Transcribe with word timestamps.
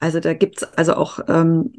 Also 0.00 0.18
da 0.18 0.34
gibt's 0.34 0.64
also 0.76 0.94
auch 0.94 1.20
ähm, 1.28 1.74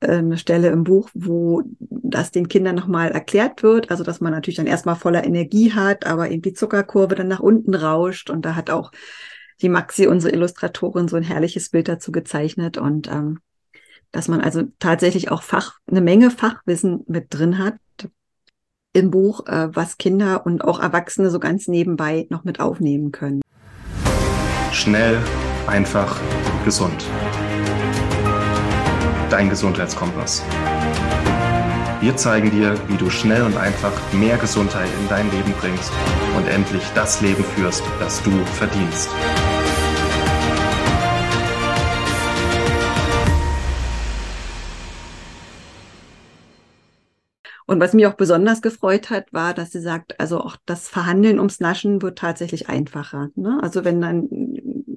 eine 0.00 0.38
Stelle 0.38 0.68
im 0.68 0.84
Buch, 0.84 1.10
wo 1.14 1.62
das 1.78 2.30
den 2.30 2.48
Kindern 2.48 2.74
nochmal 2.74 3.10
erklärt 3.10 3.62
wird. 3.62 3.90
Also 3.90 4.02
dass 4.02 4.20
man 4.20 4.32
natürlich 4.32 4.56
dann 4.56 4.66
erstmal 4.66 4.96
voller 4.96 5.24
Energie 5.24 5.72
hat, 5.72 6.06
aber 6.06 6.30
eben 6.30 6.42
die 6.42 6.54
Zuckerkurve 6.54 7.14
dann 7.14 7.28
nach 7.28 7.40
unten 7.40 7.74
rauscht. 7.74 8.30
Und 8.30 8.44
da 8.44 8.54
hat 8.54 8.70
auch 8.70 8.90
die 9.62 9.68
Maxi, 9.68 10.06
unsere 10.06 10.34
Illustratorin, 10.34 11.08
so 11.08 11.16
ein 11.16 11.22
herrliches 11.22 11.70
Bild 11.70 11.88
dazu 11.88 12.12
gezeichnet. 12.12 12.78
Und 12.78 13.08
ähm, 13.08 13.38
dass 14.12 14.28
man 14.28 14.40
also 14.40 14.62
tatsächlich 14.78 15.30
auch 15.30 15.42
Fach, 15.42 15.78
eine 15.86 16.00
Menge 16.00 16.30
Fachwissen 16.30 17.04
mit 17.06 17.26
drin 17.30 17.58
hat 17.58 17.74
im 18.92 19.10
Buch, 19.10 19.46
äh, 19.46 19.68
was 19.74 19.98
Kinder 19.98 20.46
und 20.46 20.64
auch 20.64 20.80
Erwachsene 20.80 21.30
so 21.30 21.38
ganz 21.38 21.68
nebenbei 21.68 22.26
noch 22.30 22.44
mit 22.44 22.60
aufnehmen 22.60 23.12
können. 23.12 23.42
Schnell, 24.72 25.18
einfach, 25.66 26.18
gesund. 26.64 27.04
Dein 29.30 29.50
Gesundheitskompass. 29.50 30.44
Wir 32.00 32.16
zeigen 32.16 32.52
dir, 32.52 32.76
wie 32.86 32.96
du 32.96 33.10
schnell 33.10 33.42
und 33.42 33.56
einfach 33.56 33.92
mehr 34.12 34.36
Gesundheit 34.36 34.88
in 35.00 35.08
dein 35.08 35.28
Leben 35.32 35.52
bringst 35.60 35.90
und 36.36 36.46
endlich 36.46 36.84
das 36.94 37.20
Leben 37.22 37.42
führst, 37.42 37.82
das 37.98 38.22
du 38.22 38.30
verdienst. 38.44 39.10
Und 47.66 47.80
was 47.80 47.94
mich 47.94 48.06
auch 48.06 48.14
besonders 48.14 48.62
gefreut 48.62 49.10
hat, 49.10 49.32
war, 49.32 49.52
dass 49.52 49.72
sie 49.72 49.80
sagt, 49.80 50.20
also 50.20 50.40
auch 50.40 50.56
das 50.66 50.88
Verhandeln 50.88 51.38
ums 51.38 51.58
Naschen 51.58 52.00
wird 52.00 52.16
tatsächlich 52.16 52.68
einfacher. 52.68 53.30
Ne? 53.34 53.58
Also 53.60 53.84
wenn 53.84 54.00
dann 54.00 54.28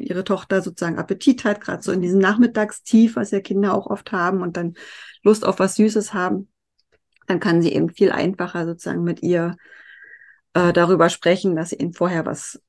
ihre 0.09 0.23
Tochter 0.23 0.61
sozusagen 0.61 0.97
Appetit 0.97 1.43
hat, 1.43 1.61
gerade 1.61 1.83
so 1.83 1.91
in 1.91 2.01
diesem 2.01 2.19
Nachmittagstief, 2.19 3.15
was 3.15 3.31
ja 3.31 3.39
Kinder 3.39 3.73
auch 3.73 3.87
oft 3.87 4.11
haben 4.11 4.41
und 4.41 4.57
dann 4.57 4.73
Lust 5.23 5.45
auf 5.45 5.59
was 5.59 5.75
Süßes 5.75 6.13
haben, 6.13 6.49
dann 7.27 7.39
kann 7.39 7.61
sie 7.61 7.73
eben 7.73 7.89
viel 7.89 8.11
einfacher 8.11 8.65
sozusagen 8.65 9.03
mit 9.03 9.21
ihr 9.21 9.55
äh, 10.53 10.73
darüber 10.73 11.09
sprechen, 11.09 11.55
dass 11.55 11.69
sie 11.69 11.75
ihnen 11.75 11.93
vorher 11.93 12.25
was 12.25 12.61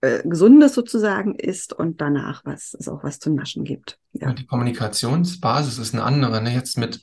äh, 0.00 0.22
Gesundes 0.26 0.74
sozusagen 0.74 1.34
isst 1.34 1.72
und 1.72 2.00
danach 2.00 2.44
was 2.44 2.74
es 2.78 2.88
auch 2.88 3.04
was 3.04 3.18
zum 3.18 3.34
Naschen 3.34 3.64
gibt. 3.64 3.98
Ja. 4.12 4.32
Die 4.32 4.46
Kommunikationsbasis 4.46 5.78
ist 5.78 5.94
eine 5.94 6.04
andere. 6.04 6.42
Ne? 6.42 6.54
Jetzt 6.54 6.78
mit 6.78 7.00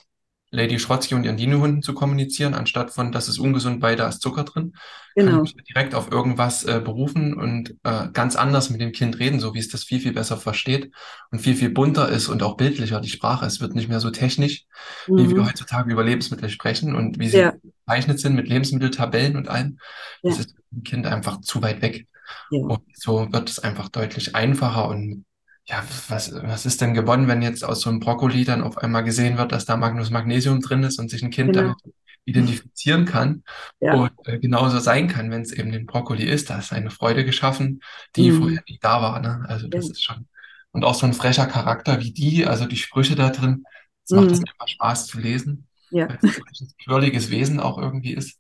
Lady 0.54 0.78
Schrotzki 0.78 1.16
und 1.16 1.24
ihren 1.24 1.36
Dino-Hunden 1.36 1.82
zu 1.82 1.96
kommunizieren, 1.96 2.54
anstatt 2.54 2.92
von, 2.92 3.12
das 3.12 3.28
ist 3.28 3.40
ungesund, 3.40 3.80
bei 3.80 3.96
da 3.96 4.08
ist 4.08 4.22
Zucker 4.22 4.44
drin. 4.44 4.74
Genau. 5.16 5.32
Kann 5.32 5.46
ich 5.46 5.56
direkt 5.56 5.96
auf 5.96 6.12
irgendwas 6.12 6.64
äh, 6.64 6.80
berufen 6.80 7.34
und 7.34 7.76
äh, 7.84 8.10
ganz 8.14 8.36
anders 8.36 8.70
mit 8.70 8.80
dem 8.80 8.92
Kind 8.92 9.18
reden, 9.18 9.40
so 9.40 9.56
wie 9.56 9.60
es 9.60 9.70
das 9.70 9.84
viel, 9.84 10.00
viel 10.00 10.14
besser 10.14 10.38
versteht 10.38 10.92
und 11.32 11.40
viel, 11.40 11.56
viel 11.56 11.72
bunter 11.72 12.08
ist 12.08 12.30
und 12.30 12.44
auch 12.44 12.56
bildlicher 12.56 13.02
die 13.02 13.10
Sprache. 13.10 13.48
Es 13.48 13.62
wird 13.62 13.74
nicht 13.74 13.90
mehr 13.90 14.00
so 14.00 14.12
technisch, 14.12 14.66
mhm. 15.08 15.18
wie 15.18 15.30
wir 15.30 15.42
mhm. 15.42 15.48
heutzutage 15.48 15.92
über 15.92 16.04
Lebensmittel 16.04 16.50
sprechen 16.50 16.96
und 16.96 17.18
wie 17.18 17.30
sie 17.30 17.40
ja. 17.40 17.54
gezeichnet 17.86 18.20
sind 18.20 18.36
mit 18.36 18.48
Lebensmitteltabellen 18.48 19.36
und 19.36 19.48
allem. 19.48 19.80
Ja. 20.22 20.30
Das 20.30 20.40
ist 20.40 20.56
dem 20.70 20.84
Kind 20.84 21.08
einfach 21.08 21.42
zu 21.42 21.64
weit 21.64 21.82
weg. 21.82 22.08
Ja. 22.52 22.60
Und 22.60 22.84
so 22.94 23.28
wird 23.34 23.50
es 23.50 23.58
einfach 23.58 23.90
deutlich 23.90 24.36
einfacher 24.36 24.88
und 24.88 25.26
ja, 25.66 25.84
was, 26.10 26.34
was 26.34 26.66
ist 26.66 26.82
denn 26.82 26.94
gewonnen, 26.94 27.28
wenn 27.28 27.42
jetzt 27.42 27.64
aus 27.64 27.82
so 27.82 27.90
einem 27.90 28.00
Brokkoli 28.00 28.44
dann 28.44 28.64
auf 28.64 28.78
einmal 28.78 29.04
gesehen 29.04 29.38
wird, 29.38 29.52
dass 29.52 29.66
da 29.66 29.78
Magnus 29.78 30.10
Magnesium 30.10 30.60
drin 30.60 30.84
ist 30.84 31.00
und 31.00 31.10
sich 31.10 31.24
ein 31.24 31.32
Kind 31.32 31.54
genau. 31.54 31.62
damit 31.62 31.96
identifizieren 32.26 33.06
kann 33.06 33.44
ja. 33.80 33.96
und 33.96 34.12
äh, 34.26 34.40
genauso 34.40 34.80
sein 34.80 35.08
kann, 35.08 35.30
wenn 35.32 35.42
es 35.42 35.52
eben 35.52 35.72
den 35.72 35.86
Brokkoli 35.86 36.24
ist. 36.24 36.50
Da 36.50 36.60
ist 36.60 36.74
eine 36.74 36.90
Freude 36.90 37.26
geschaffen, 37.26 37.82
die 38.16 38.32
mhm. 38.32 38.40
vorher 38.40 38.64
nicht 38.68 38.84
da 38.84 39.02
war. 39.02 39.20
Ne? 39.20 39.46
Also 39.48 39.68
das 39.68 39.86
ja. 39.86 39.92
ist 39.92 40.04
schon. 40.04 40.28
Und 40.72 40.84
auch 40.86 40.96
so 40.96 41.06
ein 41.06 41.14
frecher 41.14 41.46
Charakter 41.46 42.02
wie 42.02 42.12
die, 42.12 42.46
also 42.46 42.66
die 42.66 42.78
Sprüche 42.78 43.16
da 43.16 43.30
drin, 43.30 43.64
es 44.06 44.12
mhm. 44.12 44.22
macht 44.22 44.32
es 44.32 44.40
einfach 44.40 44.68
Spaß 44.68 45.08
zu 45.08 45.20
lesen. 45.20 45.68
Ja. 45.92 46.10
Weil 46.10 46.18
es 46.22 46.62
ein 46.62 46.68
quirliges 46.84 47.30
Wesen 47.30 47.60
auch 47.60 47.78
irgendwie 47.78 48.14
ist. 48.14 48.40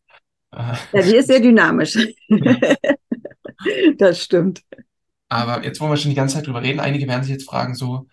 Äh, 0.52 0.75
ja, 0.93 1.02
die 1.02 1.15
ist 1.15 1.27
sehr 1.27 1.39
dynamisch. 1.41 1.98
Ja. 2.27 2.58
das 3.98 4.23
stimmt. 4.23 4.61
Aber 5.33 5.64
jetzt, 5.64 5.82
wo 5.82 5.89
wir 5.89 5.98
schon 5.98 6.11
die 6.11 6.16
ganze 6.16 6.36
Zeit 6.36 6.48
drüber 6.48 6.61
reden, 6.61 6.80
einige 6.80 7.08
werden 7.08 7.23
sich 7.23 7.33
jetzt 7.33 7.49
fragen, 7.49 7.76
so, 7.76 8.08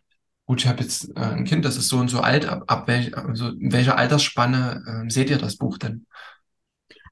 gut, 0.47 0.61
ich 0.63 0.69
habe 0.69 0.83
jetzt 0.83 1.11
äh, 1.17 1.21
ein 1.21 1.45
Kind, 1.45 1.65
das 1.65 1.77
ist 1.77 1.89
so 1.89 1.99
und 1.99 2.09
so 2.09 2.21
alt, 2.21 2.47
ab, 2.47 2.65
ab 2.67 2.89
welch, 2.89 3.17
also 3.17 3.49
in 3.49 3.73
welcher 3.73 3.97
Altersspanne 3.97 5.05
äh, 5.07 5.11
seht 5.11 5.31
ihr 5.31 5.39
das 5.39 5.57
Buch 5.57 5.79
denn? 5.79 6.07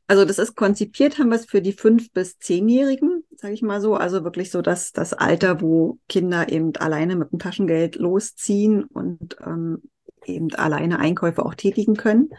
Also 0.08 0.24
das 0.24 0.38
ist 0.38 0.56
konzipiert, 0.56 1.18
haben 1.18 1.28
wir 1.28 1.36
es 1.36 1.44
für 1.44 1.60
die 1.60 1.74
fünf 1.74 2.10
bis 2.12 2.38
zehnjährigen, 2.38 3.24
sage 3.36 3.52
ich 3.52 3.60
mal 3.60 3.82
so. 3.82 3.94
Also 3.94 4.24
wirklich 4.24 4.50
so 4.50 4.62
das, 4.62 4.92
das 4.92 5.12
Alter, 5.12 5.60
wo 5.60 5.98
Kinder 6.08 6.50
eben 6.50 6.74
alleine 6.76 7.14
mit 7.14 7.30
dem 7.30 7.38
Taschengeld 7.38 7.96
losziehen 7.96 8.84
und 8.84 9.36
ähm, 9.44 9.82
eben 10.28 10.54
alleine 10.54 10.98
Einkäufe 10.98 11.44
auch 11.44 11.54
tätigen 11.54 11.96
können, 11.96 12.30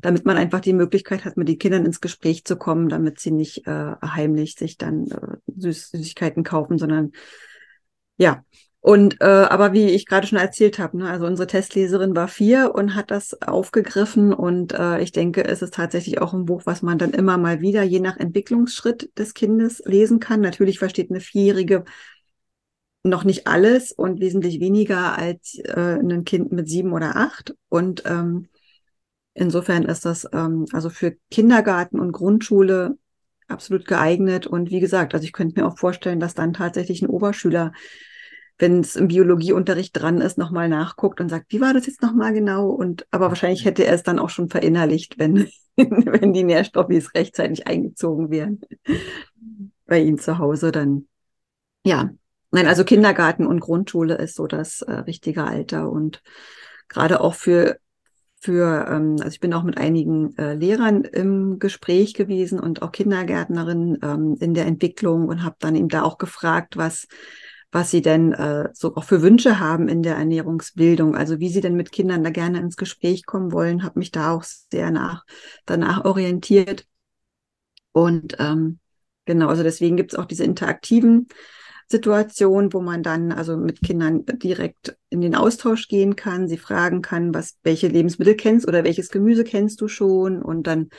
damit 0.00 0.24
man 0.24 0.36
einfach 0.36 0.60
die 0.60 0.72
Möglichkeit 0.72 1.24
hat, 1.24 1.36
mit 1.36 1.48
den 1.48 1.58
Kindern 1.58 1.84
ins 1.86 2.00
Gespräch 2.00 2.44
zu 2.44 2.56
kommen, 2.56 2.88
damit 2.88 3.20
sie 3.20 3.30
nicht 3.30 3.66
äh, 3.66 3.94
heimlich 4.02 4.54
sich 4.54 4.76
dann 4.76 5.06
äh, 5.06 5.36
Süß 5.56 5.90
Süßigkeiten 5.90 6.44
kaufen, 6.44 6.78
sondern 6.78 7.12
ja. 8.16 8.44
Und 8.80 9.20
äh, 9.20 9.24
aber 9.24 9.72
wie 9.72 9.90
ich 9.90 10.06
gerade 10.06 10.26
schon 10.26 10.38
erzählt 10.38 10.78
habe, 10.78 10.98
ne, 10.98 11.10
also 11.10 11.26
unsere 11.26 11.48
Testleserin 11.48 12.14
war 12.14 12.28
vier 12.28 12.74
und 12.74 12.94
hat 12.94 13.10
das 13.10 13.42
aufgegriffen 13.42 14.32
und 14.32 14.72
äh, 14.72 15.00
ich 15.00 15.10
denke, 15.10 15.44
es 15.44 15.62
ist 15.62 15.74
tatsächlich 15.74 16.20
auch 16.20 16.32
ein 16.32 16.44
Buch, 16.44 16.62
was 16.64 16.82
man 16.82 16.96
dann 16.96 17.10
immer 17.10 17.38
mal 17.38 17.60
wieder 17.60 17.82
je 17.82 17.98
nach 17.98 18.16
Entwicklungsschritt 18.16 19.10
des 19.18 19.34
Kindes 19.34 19.82
lesen 19.84 20.20
kann. 20.20 20.40
Natürlich 20.40 20.78
versteht 20.78 21.10
eine 21.10 21.20
Vierjährige 21.20 21.84
noch 23.08 23.24
nicht 23.24 23.46
alles 23.46 23.92
und 23.92 24.20
wesentlich 24.20 24.60
weniger 24.60 25.18
als 25.18 25.58
äh, 25.64 25.98
ein 25.98 26.24
Kind 26.24 26.52
mit 26.52 26.68
sieben 26.68 26.92
oder 26.92 27.16
acht. 27.16 27.54
Und 27.68 28.02
ähm, 28.06 28.48
insofern 29.34 29.84
ist 29.84 30.04
das 30.04 30.26
ähm, 30.32 30.66
also 30.72 30.90
für 30.90 31.16
Kindergarten 31.30 32.00
und 32.00 32.12
Grundschule 32.12 32.98
absolut 33.48 33.86
geeignet. 33.86 34.46
Und 34.46 34.70
wie 34.70 34.80
gesagt, 34.80 35.14
also 35.14 35.24
ich 35.24 35.32
könnte 35.32 35.60
mir 35.60 35.66
auch 35.66 35.78
vorstellen, 35.78 36.20
dass 36.20 36.34
dann 36.34 36.52
tatsächlich 36.52 37.02
ein 37.02 37.08
Oberschüler, 37.08 37.72
wenn 38.58 38.80
es 38.80 38.96
im 38.96 39.08
Biologieunterricht 39.08 39.96
dran 39.96 40.20
ist, 40.20 40.36
nochmal 40.36 40.68
nachguckt 40.68 41.20
und 41.20 41.28
sagt, 41.28 41.52
wie 41.52 41.60
war 41.60 41.72
das 41.72 41.86
jetzt 41.86 42.02
nochmal 42.02 42.32
genau? 42.32 42.68
Und 42.68 43.06
aber 43.10 43.28
wahrscheinlich 43.28 43.64
hätte 43.64 43.84
er 43.84 43.94
es 43.94 44.02
dann 44.02 44.18
auch 44.18 44.30
schon 44.30 44.50
verinnerlicht, 44.50 45.18
wenn, 45.18 45.48
wenn 45.76 46.32
die 46.32 46.44
Nährstoffe 46.44 47.14
rechtzeitig 47.14 47.66
eingezogen 47.66 48.30
wären 48.30 48.60
bei 49.86 50.00
ihm 50.00 50.18
zu 50.18 50.38
Hause, 50.38 50.70
dann 50.70 51.08
ja, 51.84 52.10
Nein, 52.50 52.66
also 52.66 52.84
Kindergarten 52.84 53.46
und 53.46 53.60
Grundschule 53.60 54.14
ist 54.14 54.34
so 54.36 54.46
das 54.46 54.82
äh, 54.82 54.92
richtige 54.92 55.44
Alter 55.44 55.90
und 55.90 56.22
gerade 56.88 57.20
auch 57.20 57.34
für 57.34 57.78
für, 58.40 58.86
ähm, 58.88 59.16
also 59.18 59.28
ich 59.30 59.40
bin 59.40 59.52
auch 59.52 59.64
mit 59.64 59.78
einigen 59.78 60.36
äh, 60.38 60.54
Lehrern 60.54 61.02
im 61.02 61.58
Gespräch 61.58 62.14
gewesen 62.14 62.60
und 62.60 62.82
auch 62.82 62.92
Kindergärtnerinnen 62.92 63.98
ähm, 64.02 64.36
in 64.38 64.54
der 64.54 64.66
Entwicklung 64.66 65.26
und 65.28 65.42
habe 65.42 65.56
dann 65.58 65.74
eben 65.74 65.88
da 65.88 66.02
auch 66.02 66.18
gefragt, 66.18 66.76
was 66.76 67.08
was 67.70 67.90
sie 67.90 68.00
denn 68.00 68.32
äh, 68.32 68.70
so 68.72 68.96
auch 68.96 69.04
für 69.04 69.20
Wünsche 69.20 69.60
haben 69.60 69.88
in 69.88 70.02
der 70.02 70.16
Ernährungsbildung, 70.16 71.14
also 71.14 71.38
wie 71.38 71.50
sie 71.50 71.60
denn 71.60 71.74
mit 71.74 71.92
Kindern 71.92 72.24
da 72.24 72.30
gerne 72.30 72.60
ins 72.60 72.76
Gespräch 72.76 73.26
kommen 73.26 73.52
wollen, 73.52 73.82
habe 73.82 73.98
mich 73.98 74.10
da 74.10 74.32
auch 74.32 74.42
sehr 74.42 74.90
nach 74.90 75.26
danach 75.66 76.04
orientiert. 76.06 76.86
Und 77.92 78.36
ähm, 78.38 78.78
genau, 79.26 79.48
also 79.48 79.62
deswegen 79.62 79.96
gibt 79.96 80.12
es 80.12 80.18
auch 80.18 80.24
diese 80.24 80.44
interaktiven 80.44 81.28
Situation, 81.90 82.72
wo 82.74 82.80
man 82.80 83.02
dann 83.02 83.32
also 83.32 83.56
mit 83.56 83.80
Kindern 83.80 84.24
direkt 84.26 84.96
in 85.08 85.22
den 85.22 85.34
Austausch 85.34 85.88
gehen 85.88 86.16
kann, 86.16 86.46
sie 86.46 86.58
fragen 86.58 87.00
kann, 87.00 87.32
was, 87.32 87.56
welche 87.62 87.88
Lebensmittel 87.88 88.34
kennst 88.34 88.68
oder 88.68 88.84
welches 88.84 89.08
Gemüse 89.08 89.42
kennst 89.42 89.80
du 89.80 89.88
schon. 89.88 90.42
Und 90.42 90.66
dann 90.66 90.90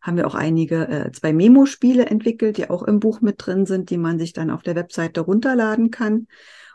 haben 0.00 0.16
wir 0.16 0.26
auch 0.26 0.34
einige, 0.34 0.88
äh, 0.88 1.12
zwei 1.12 1.34
Memo-Spiele 1.34 2.06
entwickelt, 2.06 2.56
die 2.56 2.70
auch 2.70 2.82
im 2.82 2.98
Buch 2.98 3.20
mit 3.20 3.36
drin 3.38 3.66
sind, 3.66 3.90
die 3.90 3.98
man 3.98 4.18
sich 4.18 4.32
dann 4.32 4.50
auf 4.50 4.62
der 4.62 4.74
Webseite 4.74 5.20
runterladen 5.20 5.90
kann 5.90 6.26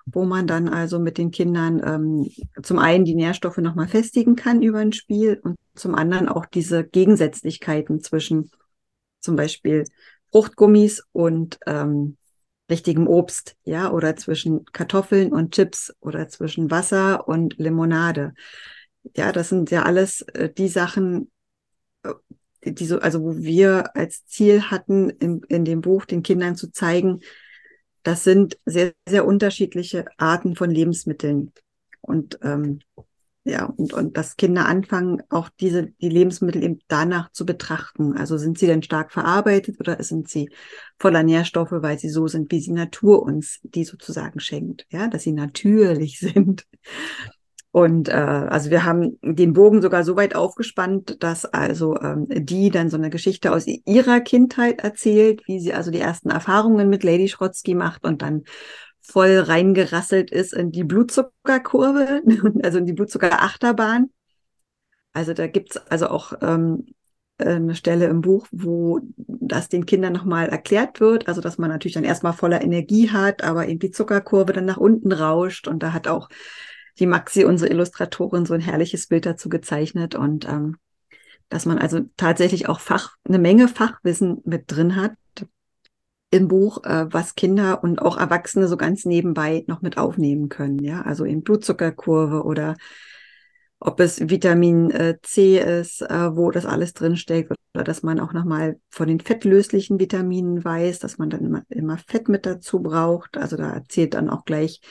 wo 0.06 0.26
man 0.26 0.48
dann 0.48 0.68
also 0.68 1.00
mit 1.00 1.18
den 1.18 1.32
Kindern 1.32 1.82
ähm, 1.84 2.30
zum 2.62 2.80
einen 2.80 3.06
die 3.06 3.16
Nährstoffe 3.16 3.58
nochmal 3.58 3.88
festigen 3.88 4.36
kann 4.36 4.62
über 4.62 4.80
ein 4.80 4.94
Spiel 4.94 5.40
und 5.44 5.56
zum 5.76 5.96
anderen 5.96 6.28
auch 6.28 6.46
diese 6.46 6.84
Gegensätzlichkeiten 6.84 8.02
zwischen 8.02 8.52
zum 9.22 9.36
Beispiel 9.36 9.86
Fruchtgummis 10.32 11.04
und 11.14 11.58
ähm, 11.66 12.18
richtigem 12.74 13.08
Obst, 13.08 13.56
ja, 13.64 13.92
oder 13.92 14.16
zwischen 14.16 14.66
Kartoffeln 14.66 15.32
und 15.32 15.54
Chips 15.54 15.94
oder 16.00 16.28
zwischen 16.28 16.72
Wasser 16.72 17.28
und 17.28 17.58
Limonade. 17.60 18.34
Ja, 19.16 19.32
das 19.32 19.50
sind 19.50 19.70
ja 19.70 19.84
alles 19.84 20.22
äh, 20.34 20.52
die 20.52 20.68
Sachen, 20.70 21.32
äh, 22.04 22.72
die 22.72 22.86
so, 22.86 22.98
also 23.00 23.22
wo 23.22 23.38
wir 23.38 23.96
als 23.96 24.26
Ziel 24.26 24.64
hatten, 24.72 25.12
in, 25.12 25.44
in 25.50 25.66
dem 25.66 25.82
Buch 25.82 26.06
den 26.06 26.24
Kindern 26.24 26.56
zu 26.56 26.72
zeigen, 26.72 27.20
das 28.02 28.24
sind 28.24 28.58
sehr, 28.66 28.94
sehr 29.08 29.26
unterschiedliche 29.26 30.06
Arten 30.18 30.56
von 30.56 30.72
Lebensmitteln. 30.72 31.54
Und 32.02 32.40
ähm, 32.42 32.80
ja, 33.46 33.66
und, 33.66 33.94
und 33.94 34.16
dass 34.16 34.38
Kinder 34.38 34.66
anfangen, 34.68 35.22
auch 35.30 35.50
diese, 35.60 35.88
die 36.02 36.10
Lebensmittel 36.10 36.64
eben 36.64 36.80
danach 36.88 37.32
zu 37.32 37.46
betrachten. 37.46 38.16
Also 38.16 38.38
sind 38.38 38.58
sie 38.58 38.68
denn 38.68 38.84
stark 38.84 39.12
verarbeitet 39.12 39.80
oder 39.82 40.02
sind 40.02 40.30
sie 40.30 40.50
voller 40.98 41.24
Nährstoffe, 41.24 41.74
weil 41.74 42.00
sie 42.00 42.10
so 42.10 42.28
sind, 42.28 42.52
wie 42.52 42.62
sie 42.62 42.72
Natur 42.72 43.22
uns 43.22 43.60
die 43.64 43.84
sozusagen 43.84 44.40
schenkt. 44.40 44.86
Ja, 44.90 45.08
dass 45.08 45.24
sie 45.24 45.34
natürlich 45.34 46.20
sind. 46.22 46.66
Und 47.72 48.08
äh, 48.08 48.14
also 48.14 48.70
wir 48.70 48.86
haben 48.86 49.18
den 49.24 49.54
Bogen 49.54 49.82
sogar 49.82 50.04
so 50.04 50.16
weit 50.16 50.36
aufgespannt, 50.36 51.22
dass 51.22 51.44
also 51.44 52.00
ähm, 52.00 52.28
die 52.30 52.70
dann 52.70 52.90
so 52.90 52.98
eine 52.98 53.10
Geschichte 53.10 53.52
aus 53.52 53.66
ihrer 53.66 54.22
Kindheit 54.22 54.82
erzählt, 54.82 55.42
wie 55.48 55.60
sie 55.60 55.74
also 55.74 55.90
die 55.90 56.00
ersten 56.00 56.30
Erfahrungen 56.30 56.88
mit 56.88 57.04
Lady 57.04 57.28
Schrotzky 57.28 57.74
macht 57.74 58.06
und 58.06 58.22
dann 58.22 58.44
voll 59.04 59.38
reingerasselt 59.38 60.32
ist 60.32 60.54
in 60.54 60.72
die 60.72 60.84
Blutzuckerkurve, 60.84 62.22
also 62.64 62.78
in 62.80 62.86
die 62.86 62.94
Blutzuckerachterbahn. 62.94 64.10
Also 65.12 65.34
da 65.34 65.48
gibt's 65.48 65.78
also 65.78 66.08
auch 66.08 66.34
ähm, 66.42 66.88
eine 67.38 67.76
Stelle 67.76 68.06
im 68.06 68.22
Buch, 68.22 68.48
wo 68.52 69.02
das 69.18 69.70
den 69.70 69.86
Kindern 69.86 70.14
nochmal 70.14 70.50
erklärt 70.50 71.00
wird. 71.00 71.28
Also 71.28 71.42
dass 71.42 71.58
man 71.58 71.70
natürlich 71.70 71.96
dann 71.96 72.04
erstmal 72.04 72.34
voller 72.34 72.64
Energie 72.64 73.12
hat, 73.12 73.44
aber 73.44 73.68
eben 73.68 73.80
die 73.80 73.92
Zuckerkurve 73.92 74.54
dann 74.54 74.66
nach 74.66 74.78
unten 74.78 75.12
rauscht. 75.12 75.68
Und 75.68 75.84
da 75.84 75.94
hat 75.94 76.08
auch 76.08 76.30
die 77.00 77.06
Maxi, 77.06 77.44
unsere 77.44 77.72
Illustratorin, 77.72 78.46
so 78.46 78.54
ein 78.54 78.62
herrliches 78.62 79.08
Bild 79.08 79.26
dazu 79.26 79.50
gezeichnet 79.50 80.16
und 80.16 80.48
ähm, 80.48 80.78
dass 81.50 81.66
man 81.66 81.78
also 81.78 82.02
tatsächlich 82.18 82.70
auch 82.70 82.80
Fach, 82.80 83.16
eine 83.28 83.40
Menge 83.40 83.68
Fachwissen 83.68 84.42
mit 84.46 84.64
drin 84.68 84.96
hat 84.96 85.14
im 86.34 86.48
Buch, 86.48 86.84
äh, 86.84 87.06
was 87.12 87.36
Kinder 87.36 87.84
und 87.84 88.02
auch 88.02 88.18
Erwachsene 88.18 88.68
so 88.68 88.76
ganz 88.76 89.06
nebenbei 89.06 89.64
noch 89.68 89.82
mit 89.82 89.98
aufnehmen 89.98 90.50
können. 90.50 90.80
Ja, 90.80 91.04
also 91.04 91.24
in 91.26 91.44
Blutzuckerkurve 91.44 92.44
oder 92.44 92.76
ob 93.80 94.00
es 94.00 94.30
Vitamin 94.30 94.92
äh, 94.92 95.18
C 95.22 95.60
ist, 95.60 96.02
äh, 96.02 96.36
wo 96.36 96.52
das 96.52 96.66
alles 96.66 96.94
drinsteckt, 96.94 97.52
oder 97.76 97.84
dass 97.84 98.02
man 98.02 98.20
auch 98.20 98.34
nochmal 98.34 98.80
von 98.90 99.08
den 99.08 99.20
fettlöslichen 99.20 100.00
Vitaminen 100.00 100.64
weiß, 100.64 101.00
dass 101.00 101.18
man 101.18 101.30
dann 101.30 101.46
immer, 101.46 101.64
immer 101.70 101.98
Fett 101.98 102.30
mit 102.30 102.46
dazu 102.46 102.82
braucht. 102.82 103.38
Also 103.38 103.58
da 103.58 103.72
erzählt 103.72 104.14
dann 104.14 104.30
auch 104.30 104.46
gleich 104.46 104.82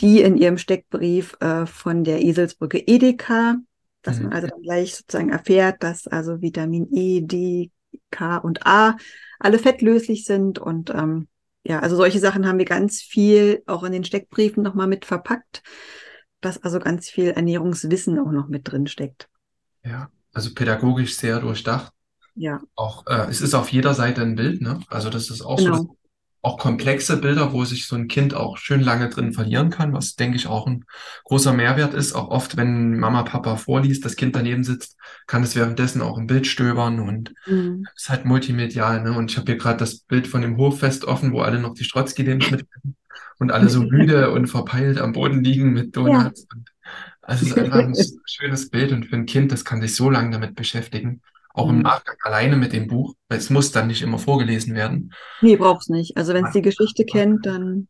die 0.00 0.20
in 0.20 0.36
ihrem 0.36 0.58
Steckbrief 0.58 1.36
äh, 1.40 1.66
von 1.66 2.02
der 2.02 2.22
Eselsbrücke 2.22 2.78
Edeka, 2.78 3.56
dass 4.02 4.18
mhm. 4.18 4.24
man 4.24 4.32
also 4.32 4.48
dann 4.48 4.62
gleich 4.62 4.96
sozusagen 4.96 5.30
erfährt, 5.30 5.82
dass 5.82 6.08
also 6.08 6.42
Vitamin 6.42 6.88
E, 6.92 7.20
D, 7.20 7.70
K 8.10 8.38
und 8.38 8.66
A 8.66 8.96
alle 9.38 9.58
fettlöslich 9.58 10.24
sind 10.24 10.58
und 10.58 10.90
ähm, 10.90 11.28
ja, 11.66 11.80
also 11.80 11.96
solche 11.96 12.18
Sachen 12.18 12.46
haben 12.46 12.58
wir 12.58 12.66
ganz 12.66 13.00
viel 13.00 13.62
auch 13.66 13.84
in 13.84 13.92
den 13.92 14.04
Steckbriefen 14.04 14.62
nochmal 14.62 14.86
mit 14.86 15.04
verpackt, 15.04 15.62
dass 16.40 16.62
also 16.62 16.78
ganz 16.78 17.08
viel 17.08 17.30
Ernährungswissen 17.30 18.18
auch 18.18 18.30
noch 18.30 18.48
mit 18.48 18.70
drin 18.70 18.86
steckt. 18.86 19.28
Ja, 19.82 20.10
also 20.32 20.52
pädagogisch 20.52 21.16
sehr 21.16 21.40
durchdacht. 21.40 21.92
Ja. 22.34 22.60
Auch 22.74 23.06
äh, 23.06 23.26
es 23.30 23.40
ist 23.40 23.54
auf 23.54 23.70
jeder 23.70 23.94
Seite 23.94 24.22
ein 24.22 24.34
Bild, 24.34 24.60
ne? 24.60 24.80
Also 24.88 25.08
das 25.08 25.30
ist 25.30 25.42
auch 25.42 25.56
genau. 25.56 25.76
so, 25.76 25.96
auch 26.44 26.58
komplexe 26.58 27.16
Bilder, 27.16 27.54
wo 27.54 27.64
sich 27.64 27.86
so 27.86 27.96
ein 27.96 28.06
Kind 28.06 28.34
auch 28.34 28.58
schön 28.58 28.80
lange 28.80 29.08
drin 29.08 29.32
verlieren 29.32 29.70
kann, 29.70 29.94
was 29.94 30.14
denke 30.14 30.36
ich 30.36 30.46
auch 30.46 30.66
ein 30.66 30.84
großer 31.24 31.54
Mehrwert 31.54 31.94
ist. 31.94 32.12
Auch 32.12 32.28
oft, 32.28 32.58
wenn 32.58 32.98
Mama, 32.98 33.22
Papa 33.22 33.56
vorliest, 33.56 34.04
das 34.04 34.16
Kind 34.16 34.36
daneben 34.36 34.62
sitzt, 34.62 34.98
kann 35.26 35.42
es 35.42 35.56
währenddessen 35.56 36.02
auch 36.02 36.18
im 36.18 36.26
Bild 36.26 36.46
stöbern 36.46 37.00
und 37.00 37.34
mhm. 37.46 37.86
ist 37.96 38.10
halt 38.10 38.26
multimedial. 38.26 39.02
Ne? 39.02 39.16
Und 39.16 39.30
ich 39.30 39.38
habe 39.38 39.46
hier 39.46 39.56
gerade 39.56 39.78
das 39.78 40.00
Bild 40.00 40.26
von 40.26 40.42
dem 40.42 40.58
Hoffest 40.58 41.06
offen, 41.06 41.32
wo 41.32 41.40
alle 41.40 41.58
noch 41.58 41.72
die 41.72 41.84
Strotzki-Lebensmittel 41.84 42.66
und 43.38 43.50
alle 43.50 43.70
so 43.70 43.80
müde 43.82 44.30
und 44.30 44.46
verpeilt 44.46 44.98
am 44.98 45.12
Boden 45.12 45.42
liegen 45.42 45.72
mit 45.72 45.96
Donuts. 45.96 46.46
Ja. 46.52 46.58
also 47.22 47.46
es 47.46 47.52
ist 47.52 47.58
einfach 47.58 47.78
ein 47.78 47.94
schönes 48.26 48.68
Bild 48.68 48.92
und 48.92 49.06
für 49.06 49.16
ein 49.16 49.26
Kind, 49.26 49.50
das 49.50 49.64
kann 49.64 49.80
sich 49.80 49.96
so 49.96 50.10
lange 50.10 50.30
damit 50.30 50.54
beschäftigen 50.56 51.22
auch 51.54 51.70
im 51.70 51.76
mhm. 51.76 51.82
Nachgang 51.82 52.16
alleine 52.22 52.56
mit 52.56 52.72
dem 52.72 52.88
Buch, 52.88 53.14
weil 53.28 53.38
es 53.38 53.48
muss 53.48 53.72
dann 53.72 53.86
nicht 53.86 54.02
immer 54.02 54.18
vorgelesen 54.18 54.74
werden. 54.74 55.14
Nee, 55.40 55.56
braucht's 55.56 55.88
nicht. 55.88 56.16
Also 56.16 56.34
wenn 56.34 56.44
es 56.44 56.52
die 56.52 56.62
Geschichte 56.62 57.04
kennt, 57.04 57.46
dann 57.46 57.88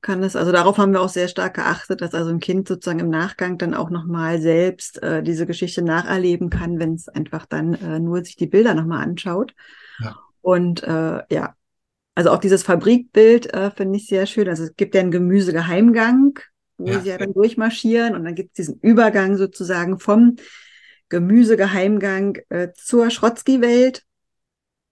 kann 0.00 0.22
es, 0.22 0.36
also 0.36 0.52
darauf 0.52 0.78
haben 0.78 0.92
wir 0.92 1.00
auch 1.00 1.08
sehr 1.08 1.26
stark 1.26 1.54
geachtet, 1.54 2.00
dass 2.00 2.14
also 2.14 2.30
ein 2.30 2.38
Kind 2.38 2.68
sozusagen 2.68 3.00
im 3.00 3.10
Nachgang 3.10 3.58
dann 3.58 3.74
auch 3.74 3.90
nochmal 3.90 4.40
selbst 4.40 5.02
äh, 5.02 5.24
diese 5.24 5.44
Geschichte 5.44 5.82
nacherleben 5.82 6.50
kann, 6.50 6.78
wenn 6.78 6.94
es 6.94 7.08
einfach 7.08 7.46
dann 7.46 7.74
äh, 7.74 7.98
nur 7.98 8.24
sich 8.24 8.36
die 8.36 8.46
Bilder 8.46 8.74
nochmal 8.74 9.02
anschaut. 9.02 9.54
Ja. 9.98 10.16
Und 10.40 10.84
äh, 10.84 11.22
ja, 11.30 11.54
also 12.14 12.30
auch 12.30 12.38
dieses 12.38 12.62
Fabrikbild 12.62 13.52
äh, 13.52 13.72
finde 13.72 13.96
ich 13.98 14.06
sehr 14.06 14.26
schön. 14.26 14.48
Also 14.48 14.62
es 14.62 14.76
gibt 14.76 14.94
ja 14.94 15.00
einen 15.00 15.10
Gemüsegeheimgang, 15.10 16.38
wo 16.76 16.86
ja. 16.86 17.00
sie 17.00 17.08
ja 17.08 17.18
dann 17.18 17.32
durchmarschieren 17.32 18.14
und 18.14 18.24
dann 18.24 18.36
gibt 18.36 18.50
es 18.50 18.66
diesen 18.66 18.78
Übergang 18.80 19.36
sozusagen 19.36 19.98
vom 19.98 20.36
Gemüsegeheimgang 21.08 22.38
äh, 22.48 22.68
zur 22.74 23.10
Schrotzki-Welt, 23.10 24.04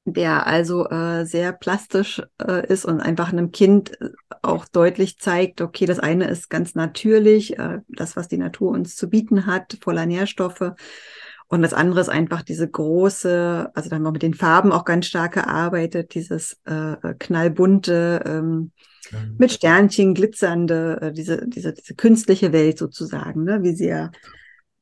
der 0.04 0.46
also 0.46 0.88
äh, 0.88 1.24
sehr 1.24 1.52
plastisch 1.52 2.22
äh, 2.40 2.66
ist 2.66 2.84
und 2.84 3.00
einfach 3.00 3.32
einem 3.32 3.50
Kind 3.50 4.00
äh, 4.00 4.10
auch 4.40 4.64
deutlich 4.66 5.18
zeigt, 5.18 5.60
okay, 5.60 5.84
das 5.84 5.98
eine 5.98 6.28
ist 6.28 6.48
ganz 6.48 6.74
natürlich, 6.74 7.58
äh, 7.58 7.80
das, 7.88 8.16
was 8.16 8.28
die 8.28 8.38
Natur 8.38 8.70
uns 8.70 8.94
zu 8.94 9.10
bieten 9.10 9.46
hat, 9.46 9.78
voller 9.82 10.06
Nährstoffe. 10.06 10.72
Und 11.48 11.62
das 11.62 11.74
andere 11.74 12.00
ist 12.00 12.08
einfach 12.08 12.42
diese 12.42 12.68
große, 12.68 13.70
also 13.74 13.88
da 13.88 13.96
haben 13.96 14.02
wir 14.02 14.12
mit 14.12 14.22
den 14.22 14.34
Farben 14.34 14.72
auch 14.72 14.84
ganz 14.84 15.06
stark 15.06 15.34
gearbeitet, 15.34 16.14
dieses 16.14 16.60
äh, 16.64 17.14
knallbunte, 17.18 18.22
ähm, 18.26 18.72
mhm. 19.10 19.36
mit 19.38 19.52
Sternchen 19.52 20.14
glitzernde, 20.14 20.98
äh, 21.02 21.12
diese, 21.12 21.46
diese, 21.48 21.72
diese 21.72 21.94
künstliche 21.94 22.52
Welt 22.52 22.78
sozusagen, 22.78 23.44
ne, 23.44 23.62
wie 23.62 23.74
sie 23.74 23.88
ja 23.88 24.10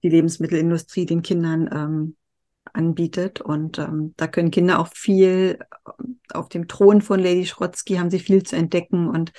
die 0.05 0.11
Lebensmittelindustrie 0.11 1.07
den 1.07 1.23
Kindern 1.23 1.69
ähm, 1.73 2.17
anbietet. 2.73 3.41
Und 3.41 3.79
ähm, 3.79 4.15
da 4.17 4.29
können 4.29 4.51
Kinder 4.51 4.79
auch 4.79 4.89
viel 4.89 5.59
auf 6.33 6.49
dem 6.51 6.69
Thron 6.69 7.01
von 7.01 7.21
Lady 7.21 7.47
Schrotzky 7.47 7.97
haben 7.97 8.11
sie 8.11 8.19
viel 8.19 8.43
zu 8.43 8.55
entdecken 8.55 9.09
und 9.09 9.33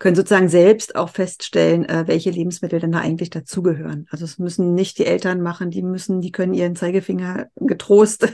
können 0.00 0.16
sozusagen 0.16 0.48
selbst 0.48 0.96
auch 0.96 1.10
feststellen, 1.10 1.86
äh, 1.86 2.04
welche 2.06 2.30
Lebensmittel 2.30 2.80
denn 2.80 2.90
da 2.90 3.00
eigentlich 3.00 3.28
dazugehören. 3.28 4.06
Also 4.10 4.24
es 4.24 4.38
müssen 4.38 4.74
nicht 4.74 4.98
die 4.98 5.04
Eltern 5.04 5.42
machen, 5.42 5.70
die 5.70 5.82
müssen, 5.82 6.22
die 6.22 6.32
können 6.32 6.54
ihren 6.54 6.74
Zeigefinger 6.74 7.48
getrost 7.56 8.26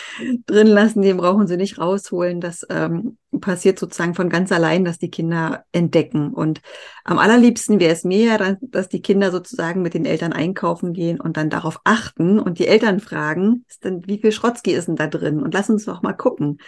drin 0.46 0.66
lassen, 0.66 1.00
den 1.00 1.16
brauchen 1.16 1.46
sie 1.46 1.56
nicht 1.56 1.78
rausholen. 1.78 2.42
Das 2.42 2.66
ähm, 2.68 3.16
passiert 3.40 3.78
sozusagen 3.78 4.14
von 4.14 4.28
ganz 4.28 4.52
allein, 4.52 4.84
dass 4.84 4.98
die 4.98 5.10
Kinder 5.10 5.64
entdecken. 5.72 6.30
Und 6.34 6.60
am 7.04 7.18
allerliebsten 7.18 7.80
wäre 7.80 7.94
es 7.94 8.04
mir 8.04 8.24
ja, 8.26 8.56
dass 8.60 8.90
die 8.90 9.00
Kinder 9.00 9.30
sozusagen 9.30 9.80
mit 9.80 9.94
den 9.94 10.04
Eltern 10.04 10.34
einkaufen 10.34 10.92
gehen 10.92 11.22
und 11.22 11.38
dann 11.38 11.48
darauf 11.48 11.80
achten 11.84 12.38
und 12.38 12.58
die 12.58 12.68
Eltern 12.68 13.00
fragen, 13.00 13.64
ist 13.66 13.82
denn, 13.82 14.06
wie 14.06 14.18
viel 14.18 14.30
Schrotzki 14.30 14.72
ist 14.72 14.88
denn 14.88 14.96
da 14.96 15.06
drin? 15.06 15.42
Und 15.42 15.54
lass 15.54 15.70
uns 15.70 15.86
doch 15.86 16.02
mal 16.02 16.12
gucken. 16.12 16.58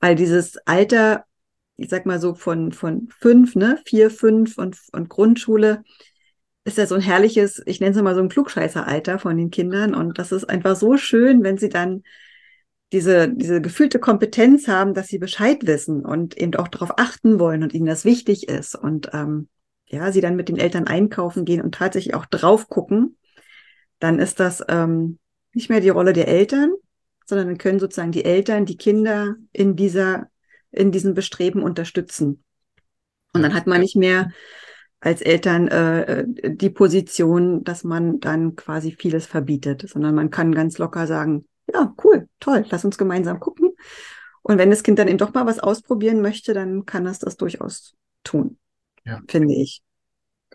Weil 0.00 0.14
dieses 0.14 0.56
Alter 0.64 1.26
ich 1.76 1.88
sag 1.88 2.06
mal 2.06 2.20
so 2.20 2.34
von, 2.34 2.72
von 2.72 3.08
fünf, 3.20 3.54
ne, 3.54 3.78
vier, 3.84 4.10
fünf 4.10 4.58
und, 4.58 4.78
und 4.92 5.08
Grundschule, 5.08 5.82
ist 6.64 6.78
ja 6.78 6.86
so 6.86 6.96
ein 6.96 7.00
herrliches, 7.00 7.62
ich 7.66 7.80
nenne 7.80 7.94
es 7.94 8.02
mal 8.02 8.14
so 8.14 8.20
ein 8.20 8.28
Klugscheißeralter 8.28 9.18
von 9.18 9.36
den 9.36 9.50
Kindern. 9.50 9.94
Und 9.94 10.18
das 10.18 10.32
ist 10.32 10.44
einfach 10.44 10.74
so 10.74 10.96
schön, 10.96 11.44
wenn 11.44 11.58
sie 11.58 11.68
dann 11.68 12.02
diese, 12.92 13.28
diese 13.32 13.60
gefühlte 13.60 13.98
Kompetenz 13.98 14.66
haben, 14.66 14.94
dass 14.94 15.08
sie 15.08 15.18
Bescheid 15.18 15.66
wissen 15.66 16.04
und 16.04 16.36
eben 16.36 16.54
auch 16.56 16.68
darauf 16.68 16.98
achten 16.98 17.38
wollen 17.38 17.62
und 17.62 17.72
ihnen 17.72 17.86
das 17.86 18.04
wichtig 18.04 18.48
ist. 18.48 18.74
Und 18.74 19.10
ähm, 19.12 19.48
ja, 19.86 20.10
sie 20.10 20.20
dann 20.20 20.36
mit 20.36 20.48
den 20.48 20.56
Eltern 20.56 20.86
einkaufen 20.86 21.44
gehen 21.44 21.60
und 21.62 21.74
tatsächlich 21.74 22.14
auch 22.14 22.26
drauf 22.26 22.68
gucken, 22.68 23.16
dann 24.00 24.18
ist 24.18 24.40
das 24.40 24.64
ähm, 24.68 25.18
nicht 25.52 25.70
mehr 25.70 25.80
die 25.80 25.88
Rolle 25.88 26.12
der 26.12 26.28
Eltern, 26.28 26.72
sondern 27.24 27.46
dann 27.46 27.58
können 27.58 27.78
sozusagen 27.78 28.12
die 28.12 28.24
Eltern 28.24 28.66
die 28.66 28.76
Kinder 28.76 29.36
in 29.52 29.76
dieser 29.76 30.28
in 30.76 30.92
diesem 30.92 31.14
Bestreben 31.14 31.62
unterstützen. 31.62 32.42
Und 33.32 33.42
dann 33.42 33.54
hat 33.54 33.66
man 33.66 33.80
nicht 33.80 33.96
mehr 33.96 34.30
als 35.00 35.20
Eltern 35.20 35.68
äh, 35.68 36.24
die 36.26 36.70
Position, 36.70 37.64
dass 37.64 37.84
man 37.84 38.18
dann 38.20 38.56
quasi 38.56 38.92
vieles 38.92 39.26
verbietet, 39.26 39.88
sondern 39.88 40.14
man 40.14 40.30
kann 40.30 40.54
ganz 40.54 40.78
locker 40.78 41.06
sagen, 41.06 41.46
ja, 41.72 41.94
cool, 42.02 42.28
toll, 42.40 42.64
lass 42.70 42.84
uns 42.84 42.96
gemeinsam 42.96 43.40
gucken. 43.40 43.70
Und 44.42 44.58
wenn 44.58 44.70
das 44.70 44.82
Kind 44.82 44.98
dann 44.98 45.08
eben 45.08 45.18
doch 45.18 45.34
mal 45.34 45.46
was 45.46 45.58
ausprobieren 45.58 46.22
möchte, 46.22 46.54
dann 46.54 46.86
kann 46.86 47.06
es 47.06 47.18
das 47.18 47.36
durchaus 47.36 47.94
tun, 48.22 48.58
ja. 49.04 49.20
finde 49.28 49.54
ich. 49.54 49.82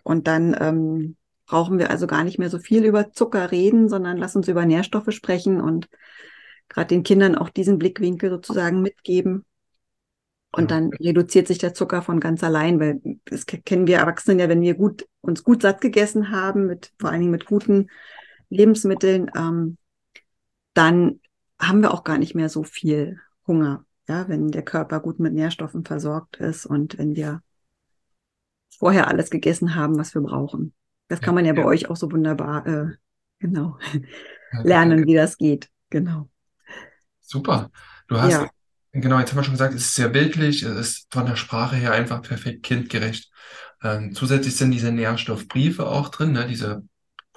Und 0.02 0.26
dann 0.26 0.56
ähm, 0.58 1.16
brauchen 1.46 1.78
wir 1.78 1.90
also 1.90 2.06
gar 2.06 2.24
nicht 2.24 2.38
mehr 2.38 2.50
so 2.50 2.58
viel 2.58 2.84
über 2.84 3.12
Zucker 3.12 3.52
reden, 3.52 3.88
sondern 3.88 4.16
lass 4.16 4.34
uns 4.34 4.48
über 4.48 4.64
Nährstoffe 4.64 5.12
sprechen 5.12 5.60
und 5.60 5.88
gerade 6.68 6.88
den 6.88 7.02
Kindern 7.02 7.36
auch 7.36 7.50
diesen 7.50 7.78
Blickwinkel 7.78 8.30
sozusagen 8.30 8.80
mitgeben. 8.80 9.44
Und 10.54 10.70
dann 10.70 10.90
reduziert 11.00 11.46
sich 11.48 11.58
der 11.58 11.72
Zucker 11.72 12.02
von 12.02 12.20
ganz 12.20 12.44
allein, 12.44 12.78
weil 12.78 13.00
das 13.24 13.46
kennen 13.46 13.86
wir 13.86 13.98
Erwachsenen 13.98 14.38
ja, 14.38 14.48
wenn 14.50 14.60
wir 14.60 14.74
gut, 14.74 15.08
uns 15.22 15.44
gut 15.44 15.62
satt 15.62 15.80
gegessen 15.80 16.30
haben, 16.30 16.66
mit, 16.66 16.92
vor 16.98 17.10
allen 17.10 17.20
Dingen 17.20 17.32
mit 17.32 17.46
guten 17.46 17.88
Lebensmitteln, 18.50 19.30
ähm, 19.34 19.78
dann 20.74 21.20
haben 21.58 21.80
wir 21.80 21.94
auch 21.94 22.04
gar 22.04 22.18
nicht 22.18 22.34
mehr 22.34 22.50
so 22.50 22.64
viel 22.64 23.18
Hunger. 23.46 23.86
Ja, 24.08 24.28
wenn 24.28 24.48
der 24.48 24.62
Körper 24.62 25.00
gut 25.00 25.20
mit 25.20 25.32
Nährstoffen 25.32 25.84
versorgt 25.84 26.36
ist 26.36 26.66
und 26.66 26.98
wenn 26.98 27.16
wir 27.16 27.40
vorher 28.78 29.08
alles 29.08 29.30
gegessen 29.30 29.74
haben, 29.74 29.96
was 29.96 30.14
wir 30.14 30.22
brauchen. 30.22 30.74
Das 31.08 31.20
kann 31.20 31.34
man 31.34 31.44
ja, 31.44 31.54
ja. 31.54 31.62
bei 31.62 31.66
euch 31.66 31.88
auch 31.88 31.96
so 31.96 32.10
wunderbar, 32.10 32.66
äh, 32.66 32.86
genau, 33.38 33.78
lernen, 34.64 35.06
wie 35.06 35.14
das 35.14 35.38
geht. 35.38 35.70
Genau. 35.88 36.28
Super. 37.20 37.70
Du 38.08 38.20
hast 38.20 38.32
ja. 38.32 38.50
Genau, 38.92 39.18
jetzt 39.18 39.30
haben 39.30 39.38
wir 39.38 39.44
schon 39.44 39.54
gesagt, 39.54 39.74
es 39.74 39.86
ist 39.86 39.94
sehr 39.94 40.08
bildlich, 40.10 40.62
es 40.62 40.76
ist 40.78 41.06
von 41.10 41.24
der 41.24 41.36
Sprache 41.36 41.76
her 41.76 41.92
einfach 41.92 42.20
perfekt 42.22 42.62
kindgerecht. 42.62 43.30
Ähm, 43.82 44.14
zusätzlich 44.14 44.56
sind 44.56 44.70
diese 44.70 44.92
Nährstoffbriefe 44.92 45.86
auch 45.86 46.10
drin, 46.10 46.32
ne, 46.32 46.46
diese 46.46 46.82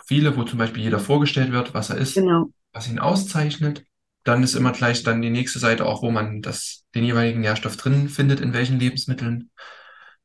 viele, 0.05 0.35
wo 0.35 0.43
zum 0.43 0.59
Beispiel 0.59 0.83
jeder 0.83 0.99
vorgestellt 0.99 1.51
wird, 1.53 1.73
was 1.73 1.89
er 1.89 1.97
ist, 1.97 2.15
Genau. 2.15 2.49
was 2.73 2.89
ihn 2.89 2.99
auszeichnet. 2.99 3.85
Dann 4.25 4.43
ist 4.43 4.55
immer 4.55 4.73
gleich 4.73 5.03
dann 5.03 5.21
die 5.21 5.29
nächste 5.29 5.59
Seite 5.59 5.85
auch, 5.85 6.01
wo 6.01 6.11
man 6.11 6.41
das, 6.41 6.83
den 6.93 7.05
jeweiligen 7.05 7.39
Nährstoff 7.41 7.77
drin 7.77 8.09
findet, 8.09 8.41
in 8.41 8.53
welchen 8.53 8.79
Lebensmitteln. 8.79 9.49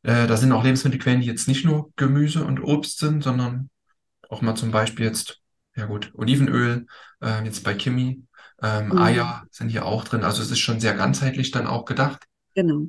Äh, 0.03 0.27
da 0.27 0.37
sind 0.37 0.53
auch 0.53 0.65
Lebensmittelquellen, 0.65 1.21
die 1.21 1.27
jetzt 1.27 1.49
nicht 1.49 1.65
nur 1.65 1.93
Gemüse 1.97 2.45
und 2.45 2.61
Obst 2.63 2.99
sind, 2.99 3.23
sondern 3.23 3.71
auch 4.29 4.43
mal 4.43 4.55
zum 4.57 4.71
Beispiel 4.71 5.07
jetzt, 5.07 5.41
ja 5.77 5.87
gut, 5.87 6.13
Olivenöl, 6.15 6.87
äh, 7.23 7.45
jetzt 7.45 7.65
bei 7.65 7.75
Kimi, 7.75 8.25
ähm, 8.62 8.88
Mhm. 8.88 8.99
Eier 8.99 9.45
sind 9.50 9.69
hier 9.69 9.87
auch 9.87 10.05
drin. 10.05 10.25
Also 10.25 10.43
es 10.43 10.50
ist 10.50 10.61
schon 10.61 10.81
sehr 10.81 10.95
ganzheitlich 10.95 11.50
dann 11.50 11.67
auch 11.67 11.85
gedacht. 11.85 12.26
Genau. 12.55 12.87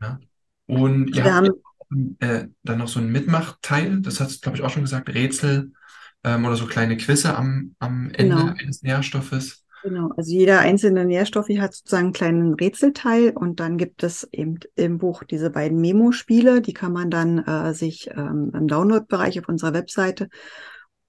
Ja. 0.00 0.18
Und 0.66 1.08
ihr 1.08 1.24
wir 1.24 1.34
habt 1.34 1.48
haben, 1.90 2.16
äh, 2.20 2.46
dann 2.62 2.78
noch 2.78 2.88
so 2.88 3.00
ein 3.00 3.10
Mitmachteil, 3.12 4.00
das 4.00 4.20
hast 4.20 4.36
du, 4.36 4.40
glaube 4.40 4.58
ich, 4.58 4.64
auch 4.64 4.70
schon 4.70 4.82
gesagt, 4.82 5.08
Rätsel 5.08 5.72
ähm, 6.24 6.44
oder 6.44 6.56
so 6.56 6.66
kleine 6.66 6.96
Quizze 6.96 7.36
am, 7.36 7.74
am 7.78 8.10
Ende 8.12 8.36
genau. 8.36 8.54
eines 8.58 8.82
Nährstoffes. 8.82 9.64
Genau, 9.82 10.12
also 10.16 10.30
jeder 10.30 10.60
einzelne 10.60 11.04
Nährstoff 11.04 11.48
hat 11.48 11.74
sozusagen 11.74 12.06
einen 12.06 12.12
kleinen 12.12 12.54
Rätselteil 12.54 13.30
und 13.30 13.58
dann 13.58 13.78
gibt 13.78 14.04
es 14.04 14.28
eben 14.30 14.60
im 14.76 14.98
Buch 14.98 15.24
diese 15.24 15.50
beiden 15.50 15.80
Memo-Spiele, 15.80 16.60
die 16.60 16.72
kann 16.72 16.92
man 16.92 17.10
dann 17.10 17.38
äh, 17.38 17.74
sich 17.74 18.08
ähm, 18.10 18.52
im 18.54 18.68
Download-Bereich 18.68 19.40
auf 19.40 19.48
unserer 19.48 19.74
Webseite 19.74 20.28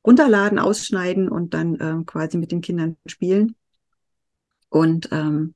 runterladen, 0.06 0.58
ausschneiden 0.58 1.30
und 1.30 1.54
dann 1.54 1.78
ähm, 1.80 2.06
quasi 2.08 2.40
mit 2.40 2.52
den 2.52 2.62
Kindern 2.62 2.98
spielen. 3.06 3.56
Und 4.74 5.10
ähm, 5.12 5.54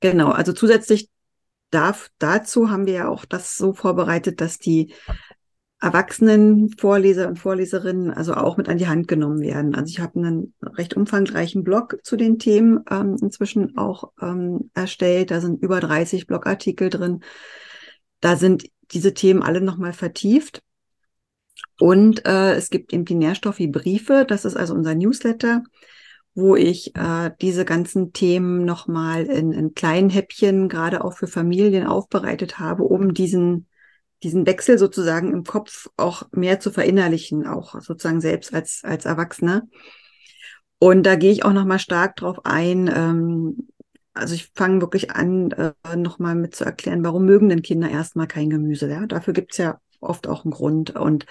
genau, 0.00 0.28
also 0.28 0.52
zusätzlich 0.52 1.08
darf, 1.70 2.10
dazu 2.18 2.68
haben 2.68 2.84
wir 2.84 2.92
ja 2.92 3.08
auch 3.08 3.24
das 3.24 3.56
so 3.56 3.72
vorbereitet, 3.72 4.42
dass 4.42 4.58
die 4.58 4.92
erwachsenen 5.80 6.68
Vorleser 6.68 7.28
und 7.28 7.38
Vorleserinnen 7.38 8.10
also 8.10 8.34
auch 8.34 8.58
mit 8.58 8.68
an 8.68 8.76
die 8.76 8.88
Hand 8.88 9.08
genommen 9.08 9.40
werden. 9.40 9.74
Also 9.74 9.88
ich 9.88 10.00
habe 10.00 10.18
einen 10.18 10.52
recht 10.62 10.92
umfangreichen 10.92 11.64
Blog 11.64 11.96
zu 12.02 12.16
den 12.16 12.38
Themen 12.38 12.84
ähm, 12.90 13.16
inzwischen 13.22 13.78
auch 13.78 14.12
ähm, 14.20 14.70
erstellt. 14.74 15.30
Da 15.30 15.40
sind 15.40 15.62
über 15.62 15.80
30 15.80 16.26
Blogartikel 16.26 16.90
drin. 16.90 17.24
Da 18.20 18.36
sind 18.36 18.66
diese 18.90 19.14
Themen 19.14 19.42
alle 19.42 19.62
nochmal 19.62 19.94
vertieft. 19.94 20.62
Und 21.80 22.26
äh, 22.26 22.52
es 22.52 22.68
gibt 22.68 22.92
eben 22.92 23.06
die 23.06 23.14
Nährstoffe 23.14 23.62
Briefe. 23.68 24.26
Das 24.28 24.44
ist 24.44 24.56
also 24.56 24.74
unser 24.74 24.94
Newsletter, 24.94 25.62
wo 26.34 26.56
ich 26.56 26.96
äh, 26.96 27.30
diese 27.40 27.64
ganzen 27.64 28.12
Themen 28.12 28.64
nochmal 28.64 29.24
in, 29.24 29.52
in 29.52 29.74
kleinen 29.74 30.10
Häppchen, 30.10 30.68
gerade 30.68 31.04
auch 31.04 31.14
für 31.14 31.28
Familien 31.28 31.86
aufbereitet 31.86 32.58
habe, 32.58 32.82
um 32.84 33.14
diesen 33.14 33.66
diesen 34.24 34.46
Wechsel 34.46 34.78
sozusagen 34.78 35.32
im 35.32 35.44
Kopf 35.44 35.88
auch 35.96 36.24
mehr 36.32 36.58
zu 36.58 36.72
verinnerlichen, 36.72 37.46
auch 37.46 37.80
sozusagen 37.80 38.20
selbst 38.20 38.54
als, 38.54 38.80
als 38.82 39.04
Erwachsener. 39.04 39.68
Und 40.78 41.04
da 41.04 41.14
gehe 41.14 41.30
ich 41.30 41.44
auch 41.44 41.52
nochmal 41.52 41.78
stark 41.78 42.16
drauf 42.16 42.40
ein. 42.44 42.90
Ähm, 42.94 43.68
also 44.14 44.34
ich 44.34 44.50
fange 44.54 44.80
wirklich 44.80 45.10
an, 45.10 45.50
äh, 45.52 45.96
nochmal 45.96 46.34
mit 46.34 46.54
zu 46.54 46.64
erklären, 46.64 47.04
warum 47.04 47.24
mögen 47.24 47.48
denn 47.48 47.62
Kinder 47.62 47.90
erstmal 47.90 48.26
kein 48.26 48.50
Gemüse? 48.50 48.88
Ja? 48.88 49.06
Dafür 49.06 49.34
gibt's 49.34 49.58
ja 49.58 49.78
oft 50.00 50.26
auch 50.26 50.44
einen 50.44 50.52
Grund. 50.52 50.96
Und 50.96 51.26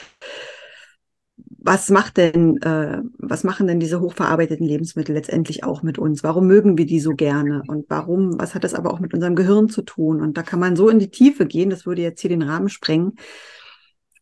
was 1.35 1.89
macht 1.89 2.17
denn, 2.17 2.61
äh, 2.61 3.01
was 3.17 3.43
machen 3.43 3.67
denn 3.67 3.79
diese 3.79 4.01
hochverarbeiteten 4.01 4.67
Lebensmittel 4.67 5.15
letztendlich 5.15 5.63
auch 5.63 5.81
mit 5.81 5.97
uns? 5.97 6.23
Warum 6.23 6.45
mögen 6.45 6.77
wir 6.77 6.85
die 6.85 6.99
so 6.99 7.11
gerne? 7.11 7.63
Und 7.67 7.89
warum, 7.89 8.37
was 8.39 8.53
hat 8.53 8.63
das 8.63 8.73
aber 8.73 8.93
auch 8.93 8.99
mit 8.99 9.13
unserem 9.13 9.35
Gehirn 9.35 9.69
zu 9.69 9.81
tun? 9.81 10.21
Und 10.21 10.37
da 10.37 10.43
kann 10.43 10.59
man 10.59 10.75
so 10.75 10.89
in 10.89 10.99
die 10.99 11.09
Tiefe 11.09 11.45
gehen, 11.45 11.69
das 11.69 11.85
würde 11.85 12.01
jetzt 12.01 12.21
hier 12.21 12.29
den 12.29 12.43
Rahmen 12.43 12.69
sprengen. 12.69 13.13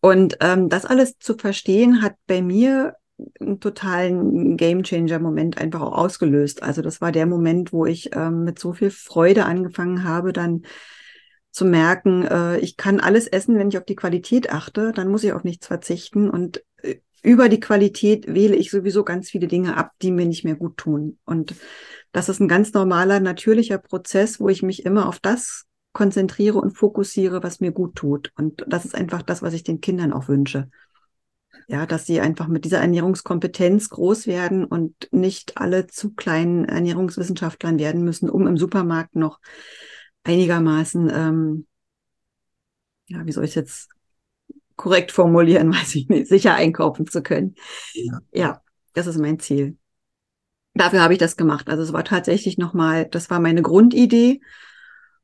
Und 0.02 0.38
ähm, 0.40 0.70
das 0.70 0.86
alles 0.86 1.18
zu 1.18 1.36
verstehen, 1.36 2.02
hat 2.02 2.14
bei 2.28 2.42
mir 2.42 2.96
einen 3.40 3.60
totalen 3.60 4.58
Gamechanger-Moment 4.58 5.60
einfach 5.60 5.82
auch 5.82 5.94
ausgelöst. 5.94 6.64
Also 6.64 6.82
das 6.82 7.02
war 7.02 7.12
der 7.12 7.26
Moment, 7.26 7.74
wo 7.74 7.86
ich 7.86 8.16
ähm, 8.16 8.44
mit 8.44 8.60
so 8.60 8.74
viel 8.74 8.90
Freude 8.90 9.46
angefangen 9.46 10.04
habe, 10.04 10.34
dann 10.34 10.64
zu 11.52 11.66
merken, 11.66 12.24
äh, 12.26 12.58
ich 12.60 12.78
kann 12.78 13.00
alles 13.00 13.28
essen, 13.28 13.58
wenn 13.58 13.70
ich 13.70 13.78
auf 13.78 13.86
die 13.86 13.96
Qualität 13.96 14.52
achte, 14.52 14.92
dann 14.94 15.10
muss 15.10 15.24
ich 15.24 15.34
auf 15.34 15.44
nichts 15.44 15.68
verzichten 15.68 16.30
und 16.30 16.64
äh, 16.82 16.96
über 17.24 17.50
die 17.50 17.60
Qualität 17.60 18.34
wähle 18.34 18.56
ich 18.56 18.72
sowieso 18.72 19.04
ganz 19.04 19.30
viele 19.30 19.48
Dinge 19.48 19.78
ab, 19.78 19.92
die 20.02 20.12
mir 20.12 20.26
nicht 20.26 20.44
mehr 20.44 20.56
gut 20.56 20.78
tun. 20.78 21.20
Und 21.24 21.54
das 22.12 22.30
ist 22.30 22.40
ein 22.40 22.48
ganz 22.48 22.74
normaler, 22.74 23.20
natürlicher 23.20 23.78
Prozess, 23.78 24.40
wo 24.40 24.50
ich 24.50 24.64
mich 24.64 24.86
immer 24.86 25.08
auf 25.08 25.20
das 25.20 25.66
konzentriere 25.94 26.58
und 26.58 26.72
fokussiere, 26.72 27.44
was 27.44 27.60
mir 27.60 27.72
gut 27.72 27.96
tut. 27.96 28.32
Und 28.38 28.66
das 28.68 28.86
ist 28.86 28.96
einfach 28.96 29.22
das, 29.22 29.42
was 29.42 29.54
ich 29.54 29.64
den 29.64 29.82
Kindern 29.82 30.14
auch 30.14 30.28
wünsche. 30.28 30.70
Ja, 31.68 31.86
dass 31.86 32.06
sie 32.06 32.22
einfach 32.22 32.48
mit 32.48 32.66
dieser 32.66 32.80
Ernährungskompetenz 32.80 33.90
groß 33.90 34.26
werden 34.26 34.66
und 34.66 35.10
nicht 35.12 35.58
alle 35.58 35.88
zu 35.88 36.14
kleinen 36.14 36.66
Ernährungswissenschaftlern 36.66 37.78
werden 37.78 38.04
müssen, 38.04 38.30
um 38.30 38.48
im 38.48 38.58
Supermarkt 38.58 39.16
noch 39.16 39.40
einigermaßen, 40.24 41.10
ähm, 41.10 41.68
ja, 43.08 43.26
wie 43.26 43.32
soll 43.32 43.44
ich 43.44 43.52
es 43.52 43.56
jetzt 43.56 43.90
korrekt 44.76 45.12
formulieren, 45.12 45.74
weiß 45.74 45.96
ich 45.96 46.10
nicht, 46.10 46.28
sicher 46.28 46.56
einkaufen 46.56 47.08
zu 47.08 47.22
können. 47.22 47.56
Ja, 47.94 48.20
ja 48.32 48.62
das 48.94 49.08
ist 49.08 49.18
mein 49.18 49.40
Ziel. 49.40 49.78
Dafür 50.74 51.02
habe 51.02 51.14
ich 51.14 51.20
das 51.20 51.36
gemacht. 51.36 51.68
Also 51.70 51.84
es 51.84 51.94
war 51.94 52.06
tatsächlich 52.06 52.58
nochmal, 52.58 53.06
das 53.06 53.30
war 53.30 53.40
meine 53.40 53.62
Grundidee 53.62 54.42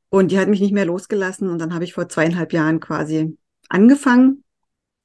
und 0.09 0.31
die 0.31 0.39
hat 0.39 0.49
mich 0.49 0.59
nicht 0.59 0.73
mehr 0.73 0.85
losgelassen 0.85 1.49
und 1.49 1.59
dann 1.59 1.73
habe 1.73 1.85
ich 1.85 1.93
vor 1.93 2.09
zweieinhalb 2.09 2.53
Jahren 2.53 2.79
quasi 2.79 3.37
angefangen 3.69 4.43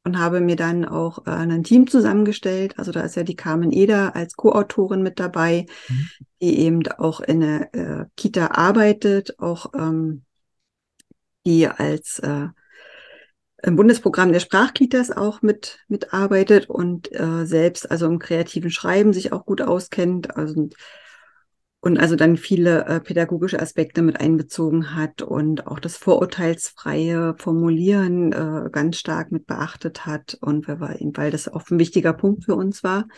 und 0.05 0.19
habe 0.19 0.41
mir 0.41 0.57
dann 0.57 0.85
auch 0.85 1.27
äh, 1.27 1.31
ein 1.31 1.65
Team 1.65 1.87
zusammengestellt. 1.87 2.79
Also 2.79 2.93
da 2.93 3.03
ist 3.03 3.17
ja 3.17 3.23
die 3.23 3.37
Carmen 3.37 3.73
Eder 3.73 4.17
als 4.17 4.35
Co-Autorin 4.35 5.03
mit 5.03 5.21
dabei, 5.21 5.67
mhm. 5.89 6.09
die 6.41 6.59
eben 6.59 6.87
auch 6.99 7.21
in 7.21 7.41
der 7.41 7.75
äh, 7.75 8.05
Kita 8.17 8.49
arbeitet, 8.49 9.39
auch 9.39 9.73
ähm, 9.75 10.25
die 11.47 11.67
als 11.69 12.19
äh, 12.21 12.49
im 13.63 13.77
Bundesprogramm 13.77 14.33
der 14.33 14.41
Sprachkitas 14.41 15.13
auch 15.13 15.41
mit 15.41 15.79
mitarbeitet 15.87 16.69
und 16.69 17.13
äh, 17.13 17.47
selbst 17.47 17.89
also 17.91 18.07
im 18.07 18.19
kreativen 18.19 18.71
Schreiben 18.71 19.13
sich 19.13 19.33
auch 19.33 19.47
gut 19.47 19.63
auskennt. 19.63 20.37
Also 20.37 20.69
und 21.85 21.99
also 21.99 22.15
dann 22.15 22.37
viele 22.37 22.85
äh, 22.85 23.01
pädagogische 23.01 23.59
Aspekte 23.59 24.03
mit 24.03 24.21
einbezogen 24.21 24.95
hat 24.95 25.21
und 25.21 25.67
auch 25.67 25.81
das 25.81 25.97
vorurteilsfreie 25.97 27.35
Formulieren 27.37 28.31
äh, 28.33 28.71
ganz 28.71 28.99
stark 28.99 29.33
mit 29.33 29.49
beachtet 29.49 30.07
hat 30.07 30.39
und 30.41 30.69
weil 30.69 31.31
das 31.33 31.49
auch 31.49 31.69
ein 31.69 31.81
wichtiger 31.81 32.13
Punkt 32.13 32.45
für 32.45 32.55
uns 32.55 32.85
war. 32.85 33.09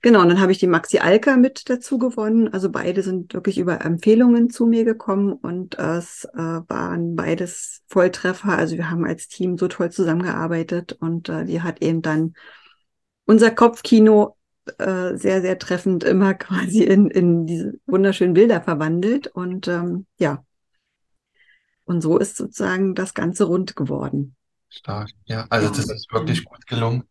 Genau, 0.00 0.20
und 0.20 0.30
dann 0.30 0.40
habe 0.40 0.50
ich 0.50 0.58
die 0.58 0.66
Maxi 0.66 0.98
Alka 0.98 1.36
mit 1.36 1.70
dazu 1.70 1.96
gewonnen. 1.96 2.52
Also 2.52 2.72
beide 2.72 3.04
sind 3.04 3.34
wirklich 3.34 3.58
über 3.58 3.84
Empfehlungen 3.84 4.50
zu 4.50 4.66
mir 4.66 4.84
gekommen 4.84 5.32
und 5.32 5.78
es 5.78 6.24
äh, 6.24 6.38
waren 6.38 7.14
beides 7.14 7.82
Volltreffer. 7.86 8.58
Also 8.58 8.76
wir 8.76 8.90
haben 8.90 9.04
als 9.04 9.28
Team 9.28 9.56
so 9.58 9.68
toll 9.68 9.92
zusammengearbeitet 9.92 10.96
und 10.98 11.28
äh, 11.28 11.44
die 11.44 11.62
hat 11.62 11.80
eben 11.82 12.02
dann 12.02 12.34
unser 13.26 13.52
Kopfkino 13.52 14.34
äh, 14.78 15.16
sehr, 15.16 15.42
sehr 15.42 15.58
treffend 15.58 16.04
immer 16.04 16.34
quasi 16.34 16.82
in, 16.82 17.08
in 17.08 17.46
diese 17.46 17.74
wunderschönen 17.86 18.34
Bilder 18.34 18.60
verwandelt. 18.60 19.26
Und 19.28 19.68
ähm, 19.68 20.06
ja, 20.18 20.44
und 21.84 22.00
so 22.00 22.18
ist 22.18 22.36
sozusagen 22.36 22.94
das 22.94 23.14
Ganze 23.14 23.44
rund 23.44 23.76
geworden. 23.76 24.36
Stark, 24.68 25.10
ja. 25.24 25.46
Also 25.50 25.66
ja. 25.66 25.72
das 25.74 25.90
ist 25.90 26.12
wirklich 26.12 26.44
gut 26.44 26.66
gelungen. 26.66 27.04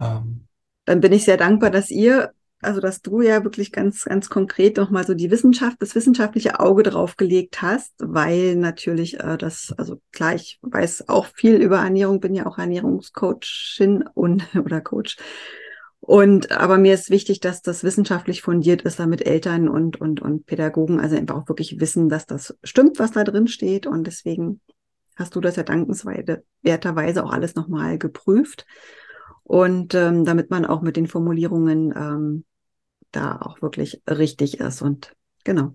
Ähm. 0.00 0.46
Dann 0.84 1.00
bin 1.00 1.12
ich 1.12 1.24
sehr 1.24 1.36
dankbar, 1.36 1.70
dass 1.70 1.90
ihr, 1.90 2.32
also 2.60 2.80
dass 2.80 3.02
du 3.02 3.22
ja 3.22 3.42
wirklich 3.42 3.72
ganz, 3.72 4.04
ganz 4.04 4.28
konkret 4.28 4.76
nochmal 4.76 5.04
so 5.04 5.14
die 5.14 5.30
Wissenschaft, 5.30 5.78
das 5.80 5.94
wissenschaftliche 5.94 6.60
Auge 6.60 6.82
drauf 6.82 7.16
gelegt 7.16 7.62
hast, 7.62 7.94
weil 7.98 8.54
natürlich 8.56 9.18
äh, 9.18 9.36
das, 9.38 9.74
also 9.76 10.00
klar, 10.12 10.34
ich 10.34 10.58
weiß 10.62 11.08
auch 11.08 11.26
viel 11.26 11.56
über 11.56 11.78
Ernährung, 11.78 12.20
bin 12.20 12.34
ja 12.34 12.46
auch 12.46 12.58
Ernährungscoachin 12.58 14.04
und 14.14 14.44
oder 14.54 14.80
Coach 14.80 15.16
und 16.06 16.52
aber 16.52 16.76
mir 16.76 16.92
ist 16.92 17.08
wichtig, 17.08 17.40
dass 17.40 17.62
das 17.62 17.82
wissenschaftlich 17.82 18.42
fundiert 18.42 18.82
ist, 18.82 18.98
damit 18.98 19.24
Eltern 19.24 19.70
und, 19.70 19.98
und, 19.98 20.20
und 20.20 20.44
Pädagogen 20.44 21.00
also 21.00 21.16
einfach 21.16 21.36
auch 21.36 21.48
wirklich 21.48 21.80
wissen, 21.80 22.10
dass 22.10 22.26
das 22.26 22.54
stimmt, 22.62 22.98
was 22.98 23.12
da 23.12 23.24
drin 23.24 23.48
steht. 23.48 23.86
Und 23.86 24.06
deswegen 24.06 24.60
hast 25.16 25.34
du 25.34 25.40
das 25.40 25.56
ja 25.56 25.62
dankenswerterweise 25.62 27.24
auch 27.24 27.32
alles 27.32 27.54
nochmal 27.54 27.96
geprüft. 27.96 28.66
Und 29.44 29.94
ähm, 29.94 30.26
damit 30.26 30.50
man 30.50 30.66
auch 30.66 30.82
mit 30.82 30.96
den 30.96 31.06
Formulierungen 31.06 31.94
ähm, 31.96 32.44
da 33.10 33.38
auch 33.40 33.62
wirklich 33.62 34.02
richtig 34.06 34.60
ist. 34.60 34.82
Und 34.82 35.16
genau. 35.42 35.74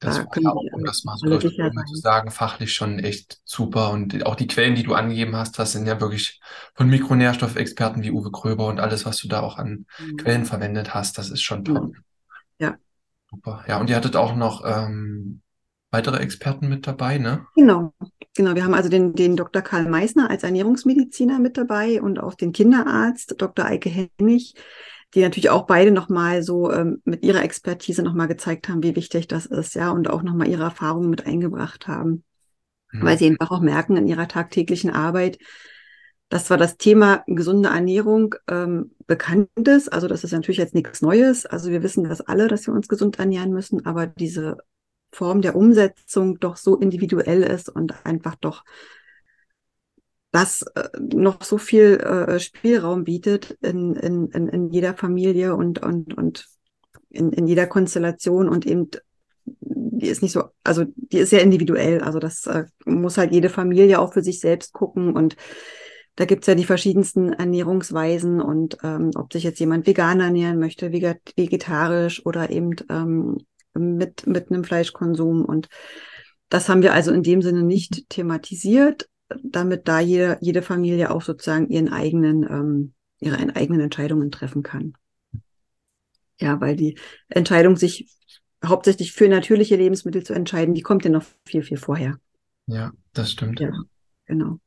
Das 0.00 0.16
da 0.16 0.24
ja 0.40 0.50
auch, 0.50 0.64
um 0.72 0.82
das 0.82 1.04
mal 1.04 1.16
so 1.18 1.38
zu 1.38 1.94
sagen, 1.94 2.30
fachlich 2.30 2.72
schon 2.72 2.98
echt 2.98 3.38
super. 3.44 3.90
Und 3.90 4.24
auch 4.24 4.34
die 4.34 4.46
Quellen, 4.46 4.74
die 4.74 4.82
du 4.82 4.94
angegeben 4.94 5.36
hast, 5.36 5.58
das 5.58 5.72
sind 5.72 5.86
ja 5.86 6.00
wirklich 6.00 6.40
von 6.74 6.88
Mikronährstoffexperten 6.88 8.02
wie 8.02 8.10
Uwe 8.10 8.30
Kröber 8.30 8.66
und 8.68 8.80
alles, 8.80 9.04
was 9.04 9.18
du 9.18 9.28
da 9.28 9.40
auch 9.40 9.58
an 9.58 9.84
mhm. 9.98 10.16
Quellen 10.16 10.46
verwendet 10.46 10.94
hast, 10.94 11.18
das 11.18 11.28
ist 11.28 11.42
schon 11.42 11.66
top. 11.66 11.92
Ja. 12.58 12.76
Super. 13.30 13.62
Ja, 13.68 13.78
und 13.78 13.90
ihr 13.90 13.96
hattet 13.96 14.16
auch 14.16 14.34
noch 14.34 14.64
ähm, 14.64 15.42
weitere 15.90 16.16
Experten 16.18 16.70
mit 16.70 16.86
dabei, 16.86 17.18
ne? 17.18 17.46
Genau. 17.54 17.92
genau. 18.34 18.54
Wir 18.54 18.64
haben 18.64 18.74
also 18.74 18.88
den, 18.88 19.12
den 19.12 19.36
Dr. 19.36 19.60
Karl 19.60 19.86
Meissner 19.86 20.30
als 20.30 20.44
Ernährungsmediziner 20.44 21.38
mit 21.38 21.58
dabei 21.58 22.00
und 22.00 22.18
auch 22.18 22.34
den 22.34 22.52
Kinderarzt 22.52 23.34
Dr. 23.36 23.66
Eike 23.66 23.90
Hennig, 23.90 24.54
die 25.14 25.22
natürlich 25.22 25.50
auch 25.50 25.66
beide 25.66 25.90
nochmal 25.90 26.42
so 26.42 26.72
ähm, 26.72 27.02
mit 27.04 27.24
ihrer 27.24 27.42
Expertise 27.42 28.02
nochmal 28.02 28.28
gezeigt 28.28 28.68
haben, 28.68 28.82
wie 28.82 28.96
wichtig 28.96 29.26
das 29.26 29.46
ist, 29.46 29.74
ja, 29.74 29.90
und 29.90 30.08
auch 30.08 30.22
nochmal 30.22 30.48
ihre 30.48 30.62
Erfahrungen 30.62 31.10
mit 31.10 31.26
eingebracht 31.26 31.88
haben. 31.88 32.24
Mhm. 32.92 33.04
Weil 33.04 33.18
sie 33.18 33.26
einfach 33.26 33.50
auch 33.50 33.60
merken 33.60 33.96
in 33.96 34.06
ihrer 34.06 34.28
tagtäglichen 34.28 34.90
Arbeit, 34.90 35.38
dass 36.28 36.44
zwar 36.44 36.58
das 36.58 36.76
Thema 36.76 37.24
gesunde 37.26 37.70
Ernährung 37.70 38.36
ähm, 38.48 38.92
bekannt 39.08 39.48
ist, 39.66 39.92
also 39.92 40.06
das 40.06 40.22
ist 40.22 40.32
natürlich 40.32 40.58
jetzt 40.58 40.74
nichts 40.74 41.02
Neues. 41.02 41.44
Also 41.44 41.70
wir 41.70 41.82
wissen 41.82 42.04
das 42.04 42.20
alle, 42.20 42.46
dass 42.46 42.68
wir 42.68 42.74
uns 42.74 42.86
gesund 42.86 43.18
ernähren 43.18 43.52
müssen, 43.52 43.84
aber 43.84 44.06
diese 44.06 44.58
Form 45.12 45.42
der 45.42 45.56
Umsetzung 45.56 46.38
doch 46.38 46.56
so 46.56 46.76
individuell 46.76 47.42
ist 47.42 47.68
und 47.68 47.94
einfach 48.06 48.36
doch 48.36 48.64
das 50.32 50.62
äh, 50.74 50.88
noch 50.98 51.42
so 51.42 51.58
viel 51.58 51.98
äh, 51.98 52.38
Spielraum 52.38 53.04
bietet 53.04 53.58
in, 53.62 53.94
in, 53.96 54.28
in, 54.28 54.48
in 54.48 54.70
jeder 54.70 54.94
Familie 54.94 55.56
und, 55.56 55.82
und, 55.82 56.14
und 56.14 56.46
in, 57.10 57.32
in 57.32 57.46
jeder 57.46 57.66
Konstellation 57.66 58.48
und 58.48 58.66
eben 58.66 58.90
die 59.44 60.06
ist 60.06 60.22
nicht 60.22 60.32
so, 60.32 60.44
also 60.64 60.84
die 60.96 61.18
ist 61.18 61.30
sehr 61.30 61.42
individuell. 61.42 62.00
Also 62.00 62.18
das 62.18 62.46
äh, 62.46 62.64
muss 62.84 63.18
halt 63.18 63.32
jede 63.32 63.48
Familie 63.48 63.98
auch 63.98 64.12
für 64.12 64.22
sich 64.22 64.40
selbst 64.40 64.72
gucken 64.72 65.14
und 65.14 65.36
da 66.16 66.24
gibt's 66.24 66.46
ja 66.46 66.54
die 66.54 66.64
verschiedensten 66.64 67.32
Ernährungsweisen 67.32 68.40
und 68.40 68.78
ähm, 68.82 69.10
ob 69.14 69.32
sich 69.32 69.42
jetzt 69.42 69.60
jemand 69.60 69.86
vegan 69.86 70.20
ernähren 70.20 70.58
möchte, 70.58 70.92
vegetarisch 70.92 72.26
oder 72.26 72.50
eben 72.50 72.76
ähm, 72.90 73.38
mit, 73.74 74.26
mit 74.26 74.50
einem 74.50 74.64
Fleischkonsum. 74.64 75.44
Und 75.44 75.68
das 76.48 76.68
haben 76.68 76.82
wir 76.82 76.92
also 76.92 77.12
in 77.12 77.22
dem 77.22 77.42
Sinne 77.42 77.62
nicht 77.62 78.08
thematisiert, 78.10 79.08
damit 79.42 79.88
da 79.88 80.00
jede, 80.00 80.38
jede 80.40 80.62
Familie 80.62 81.10
auch 81.10 81.22
sozusagen 81.22 81.68
ihren 81.68 81.92
eigenen, 81.92 82.42
ähm, 82.44 82.92
ihre 83.20 83.36
eigenen 83.56 83.80
Entscheidungen 83.80 84.30
treffen 84.30 84.62
kann. 84.62 84.94
Ja, 86.40 86.60
weil 86.60 86.76
die 86.76 86.98
Entscheidung, 87.28 87.76
sich 87.76 88.08
hauptsächlich 88.64 89.12
für 89.12 89.28
natürliche 89.28 89.76
Lebensmittel 89.76 90.22
zu 90.22 90.32
entscheiden, 90.32 90.74
die 90.74 90.82
kommt 90.82 91.04
ja 91.04 91.10
noch 91.10 91.24
viel, 91.44 91.62
viel 91.62 91.76
vorher. 91.76 92.18
Ja, 92.66 92.92
das 93.12 93.32
stimmt. 93.32 93.60
Ja, 93.60 93.72
genau. 94.26 94.58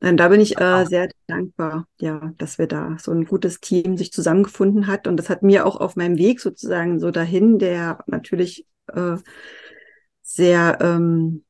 Dann 0.00 0.16
da 0.16 0.28
bin 0.28 0.40
ich 0.40 0.60
äh, 0.60 0.84
sehr 0.84 1.08
dankbar, 1.26 1.88
ja, 1.98 2.32
dass 2.36 2.58
wir 2.58 2.66
da 2.66 2.96
so 2.98 3.10
ein 3.12 3.24
gutes 3.24 3.60
Team 3.60 3.96
sich 3.96 4.12
zusammengefunden 4.12 4.86
hat. 4.86 5.06
Und 5.06 5.16
das 5.16 5.30
hat 5.30 5.42
mir 5.42 5.66
auch 5.66 5.76
auf 5.76 5.96
meinem 5.96 6.18
Weg 6.18 6.40
sozusagen 6.40 7.00
so 7.00 7.10
dahin, 7.10 7.58
der 7.58 8.04
natürlich 8.06 8.66
äh, 8.88 9.16
sehr, 10.22 10.78
ähm, 10.80 11.44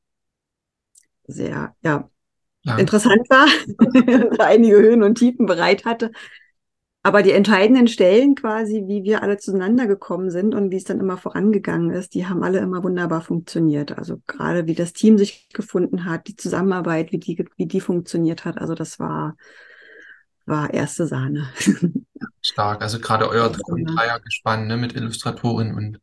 sehr, 1.26 1.75
ja, 1.83 2.11
ja. 2.64 2.76
interessant 2.78 3.28
war, 3.30 3.47
einige 4.47 4.76
Höhen 4.76 5.02
und 5.02 5.16
Tiefen 5.16 5.47
bereit 5.47 5.85
hatte, 5.85 6.11
aber 7.06 7.23
die 7.23 7.33
entscheidenden 7.33 7.87
Stellen 7.87 8.35
quasi, 8.35 8.85
wie 8.87 9.04
wir 9.04 9.23
alle 9.23 9.37
zueinander 9.37 9.87
gekommen 9.87 10.30
sind 10.30 10.54
und 10.54 10.71
wie 10.71 10.76
es 10.76 10.85
dann 10.85 11.00
immer 11.00 11.18
vorangegangen 11.18 11.90
ist, 11.90 12.14
die 12.14 12.26
haben 12.26 12.42
alle 12.42 12.61
immer 12.61 12.83
wunderbar 12.83 13.21
funktioniert. 13.21 13.99
Also 13.99 14.23
gerade 14.26 14.66
wie 14.66 14.75
das 14.75 14.94
Team 14.94 15.18
sich 15.18 15.50
gefunden 15.52 16.06
hat, 16.06 16.28
die 16.28 16.37
Zusammenarbeit, 16.37 17.12
wie 17.12 17.18
die, 17.18 17.44
wie 17.56 17.66
die 17.66 17.83
funktioniert 17.83 18.47
hat. 18.47 18.56
Also 18.56 18.75
das 18.75 18.99
war, 18.99 19.37
war 20.47 20.73
erste 20.73 21.07
Sahne. 21.07 21.49
Stark. 22.43 22.83
Also 22.83 23.01
gerade 23.01 23.29
euer 23.29 23.51
Dreiergespann 23.51 24.67
ne, 24.67 24.77
mit 24.77 24.95
Illustratorin 24.95 25.75
und 25.75 26.01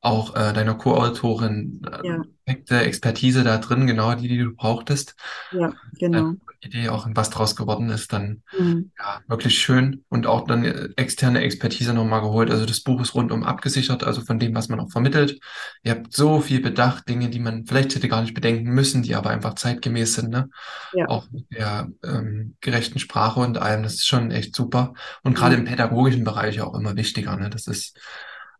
auch 0.00 0.34
äh, 0.34 0.52
deiner 0.52 0.74
Co-Autorin. 0.74 1.82
Äh, 1.86 2.06
ja. 2.06 2.22
Perfekte 2.44 2.80
Expertise 2.80 3.44
da 3.44 3.58
drin, 3.58 3.86
genau 3.86 4.14
die, 4.14 4.28
die 4.28 4.38
du 4.38 4.54
brauchtest. 4.54 5.14
Ja, 5.52 5.72
genau. 5.98 6.34
Idee 6.62 6.88
auch 6.88 7.06
was 7.14 7.30
draus 7.30 7.56
geworden 7.56 7.90
ist, 7.90 8.12
dann 8.12 8.42
mhm. 8.56 8.92
ja, 8.98 9.20
wirklich 9.26 9.58
schön 9.58 10.04
und 10.08 10.26
auch 10.26 10.46
dann 10.46 10.64
äh, 10.64 10.88
externe 10.96 11.40
Expertise 11.40 11.92
nochmal 11.92 12.20
geholt. 12.20 12.50
Also 12.50 12.66
das 12.66 12.80
Buch 12.80 13.00
ist 13.00 13.14
rundum 13.14 13.42
abgesichert, 13.42 14.04
also 14.04 14.22
von 14.22 14.38
dem, 14.38 14.54
was 14.54 14.68
man 14.68 14.80
auch 14.80 14.90
vermittelt. 14.90 15.40
Ihr 15.82 15.92
habt 15.92 16.12
so 16.14 16.40
viel 16.40 16.60
bedacht, 16.60 17.08
Dinge, 17.08 17.30
die 17.30 17.40
man 17.40 17.66
vielleicht 17.66 17.94
hätte 17.94 18.08
gar 18.08 18.22
nicht 18.22 18.34
bedenken 18.34 18.70
müssen, 18.70 19.02
die 19.02 19.14
aber 19.14 19.30
einfach 19.30 19.54
zeitgemäß 19.54 20.14
sind, 20.14 20.30
ne? 20.30 20.48
Ja. 20.92 21.08
Auch 21.08 21.30
mit 21.30 21.46
der 21.50 21.88
ähm, 22.04 22.56
gerechten 22.60 23.00
Sprache 23.00 23.40
und 23.40 23.58
allem, 23.58 23.82
das 23.82 23.94
ist 23.94 24.06
schon 24.06 24.30
echt 24.30 24.54
super. 24.54 24.94
Und 25.22 25.34
gerade 25.34 25.56
mhm. 25.56 25.62
im 25.62 25.68
pädagogischen 25.68 26.24
Bereich 26.24 26.60
auch 26.60 26.74
immer 26.74 26.96
wichtiger, 26.96 27.36
ne? 27.36 27.50
Das 27.50 27.66
ist 27.66 27.98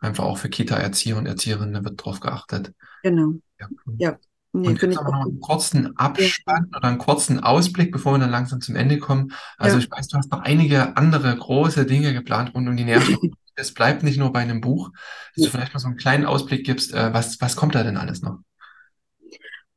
einfach 0.00 0.24
auch 0.24 0.38
für 0.38 0.48
Kita-Erzieher 0.48 1.16
und 1.16 1.26
Erzieherinnen, 1.26 1.74
da 1.74 1.84
wird 1.84 2.04
drauf 2.04 2.18
geachtet. 2.18 2.74
Genau. 3.02 3.34
Ja, 3.60 3.68
ja. 3.98 4.18
Nee, 4.54 4.68
und 4.68 4.82
jetzt 4.82 4.98
haben 4.98 5.06
wir 5.06 5.12
noch 5.12 5.24
einen 5.24 5.40
kurzen 5.40 5.96
Abspann 5.96 6.68
ja. 6.70 6.78
oder 6.78 6.88
einen 6.88 6.98
kurzen 6.98 7.40
Ausblick, 7.40 7.90
bevor 7.90 8.12
wir 8.12 8.18
dann 8.18 8.30
langsam 8.30 8.60
zum 8.60 8.76
Ende 8.76 8.98
kommen. 8.98 9.32
Also 9.56 9.78
ja. 9.78 9.82
ich 9.82 9.90
weiß, 9.90 10.08
du 10.08 10.18
hast 10.18 10.30
noch 10.30 10.42
einige 10.42 10.96
andere 10.96 11.34
große 11.34 11.86
Dinge 11.86 12.12
geplant 12.12 12.54
rund 12.54 12.68
um 12.68 12.76
die 12.76 12.84
Nährstoffe. 12.84 13.18
es 13.54 13.72
bleibt 13.74 14.02
nicht 14.02 14.18
nur 14.18 14.30
bei 14.30 14.40
einem 14.40 14.60
Buch, 14.60 14.90
dass 15.34 15.46
du 15.46 15.50
vielleicht 15.50 15.72
mal 15.72 15.80
so 15.80 15.88
einen 15.88 15.96
kleinen 15.96 16.26
Ausblick 16.26 16.66
gibst, 16.66 16.92
äh, 16.92 17.14
was, 17.14 17.40
was 17.40 17.56
kommt 17.56 17.74
da 17.74 17.82
denn 17.82 17.96
alles 17.96 18.20
noch? 18.20 18.40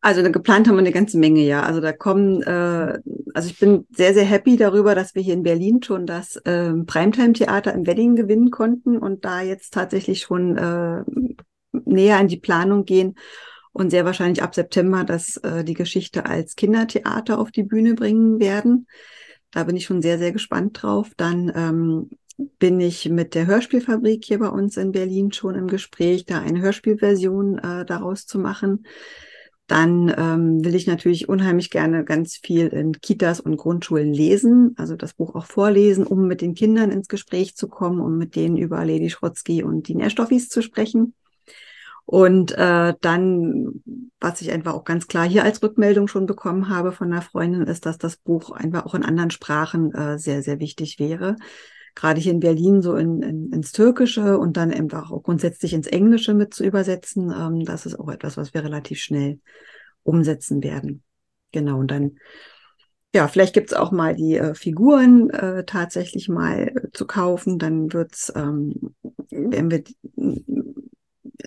Also 0.02 0.22
geplant 0.30 0.68
haben 0.68 0.76
wir 0.76 0.82
eine 0.82 0.92
ganze 0.92 1.18
Menge, 1.18 1.42
ja. 1.42 1.64
Also 1.64 1.80
da 1.80 1.94
kommen, 1.94 2.44
äh, 2.44 3.00
also 3.34 3.50
ich 3.50 3.58
bin 3.58 3.88
sehr, 3.92 4.14
sehr 4.14 4.26
happy 4.26 4.58
darüber, 4.58 4.94
dass 4.94 5.16
wir 5.16 5.22
hier 5.22 5.34
in 5.34 5.42
Berlin 5.42 5.82
schon 5.82 6.06
das 6.06 6.36
äh, 6.36 6.74
Primetime-Theater 6.74 7.74
im 7.74 7.88
Wedding 7.88 8.16
gewinnen 8.16 8.52
konnten 8.52 8.98
und 8.98 9.24
da 9.24 9.42
jetzt 9.42 9.74
tatsächlich 9.74 10.22
schon 10.22 10.58
äh, 10.58 11.04
näher 11.86 12.18
an 12.18 12.28
die 12.28 12.38
Planung 12.38 12.84
gehen 12.84 13.16
und 13.76 13.90
sehr 13.90 14.06
wahrscheinlich 14.06 14.42
ab 14.42 14.56
September 14.56 15.04
das 15.04 15.36
äh, 15.38 15.66
die 15.66 15.74
Geschichte 15.74 16.26
als 16.26 16.56
Kindertheater 16.56 17.38
auf 17.38 17.52
die 17.52 17.64
Bühne 17.64 17.94
bringen 17.94 18.40
werden. 18.40 18.88
Da 19.52 19.66
bin 19.66 19.76
ich 19.76 19.84
schon 19.84 20.02
sehr, 20.02 20.18
sehr 20.18 20.32
gespannt 20.32 20.82
drauf. 20.82 21.12
Dann 21.18 21.52
ähm, 21.54 22.10
bin 22.58 22.80
ich 22.80 23.10
mit 23.10 23.36
der 23.36 23.48
Hörspielfabrik 23.48 24.24
hier 24.24 24.40
bei 24.40 24.48
uns 24.48 24.78
in 24.78 24.94
Berlin 24.94 25.34
schon 25.34 25.56
im 25.56 25.68
Gespräch, 25.68 26.26
da 26.26 26.40
eine 26.40 26.62
Hörspielversion 26.62 27.58
äh, 27.58 27.86
daraus 27.86 28.26
zu 28.26 28.40
machen. 28.40 28.86
Dann 29.68 30.14
ähm, 30.18 30.64
will 30.64 30.76
ich 30.76 30.88
natürlich 30.88 31.28
unheimlich 31.28 31.70
gerne 31.70 32.06
ganz 32.06 32.38
viel 32.38 32.68
in 32.68 32.94
Kitas 33.02 33.42
und 33.42 33.58
Grundschulen 33.58 34.14
lesen, 34.14 34.74
also 34.78 34.96
das 34.96 35.16
Buch 35.16 35.36
auch 35.36 35.48
vorlesen, 35.48 36.08
um 36.08 36.28
mit 36.28 36.40
den 36.40 36.54
Kindern 36.54 36.92
ins 36.92 37.10
Gespräch 37.10 37.58
zu 37.58 37.68
kommen, 37.68 38.00
um 38.00 38.18
mit 38.18 38.38
denen 38.38 38.56
über 38.56 38.86
Lady 38.86 39.10
Schrotzky 39.10 39.64
und 39.64 39.90
die 39.90 39.96
Nährstoffis 39.96 40.48
zu 40.48 40.62
sprechen. 40.62 41.14
Und 42.06 42.52
äh, 42.52 42.94
dann, 43.02 43.82
was 44.20 44.42
ich 44.42 44.52
einfach 44.52 44.74
auch 44.74 44.84
ganz 44.84 45.08
klar 45.08 45.28
hier 45.28 45.44
als 45.44 45.62
Rückmeldung 45.64 46.08
schon 46.08 46.28
bekommen 46.28 46.70
habe 46.70 46.92
von 46.92 47.12
einer 47.12 47.24
Freundin, 47.24 47.64
ist, 47.64 47.86
dass 47.86 47.98
das 47.98 48.18
Buch 48.18 48.52
einfach 48.52 48.86
auch 48.86 48.94
in 48.94 49.04
anderen 49.04 49.32
Sprachen 49.32 49.92
äh, 49.94 50.20
sehr, 50.20 50.44
sehr 50.44 50.60
wichtig 50.60 51.00
wäre. 51.00 51.36
Gerade 51.96 52.22
hier 52.22 52.34
in 52.34 52.42
Berlin 52.42 52.82
so 52.82 52.96
in, 52.96 53.24
in, 53.24 53.52
ins 53.52 53.72
Türkische 53.72 54.38
und 54.38 54.58
dann 54.58 54.72
einfach 54.72 55.12
auch 55.12 55.24
grundsätzlich 55.24 55.74
ins 55.74 55.88
Englische 55.88 56.34
mit 56.36 56.54
zu 56.54 56.64
übersetzen. 56.64 57.34
Ähm, 57.36 57.66
das 57.66 57.86
ist 57.88 58.00
auch 58.00 58.10
etwas, 58.10 58.38
was 58.38 58.54
wir 58.54 58.64
relativ 58.64 59.00
schnell 59.00 59.40
umsetzen 60.04 60.62
werden. 60.62 61.02
Genau, 61.52 61.80
und 61.80 61.90
dann 61.90 62.18
ja, 63.16 63.30
vielleicht 63.30 63.54
gibt's 63.54 63.74
auch 63.74 63.92
mal 63.94 64.14
die 64.14 64.36
äh, 64.36 64.54
Figuren 64.56 65.30
äh, 65.30 65.64
tatsächlich 65.64 66.28
mal 66.28 66.68
äh, 66.68 66.92
zu 66.92 67.08
kaufen. 67.08 67.58
Dann 67.58 67.94
wird's, 67.94 68.32
ähm, 68.36 68.94
wenn 69.30 69.72
wir 69.72 69.84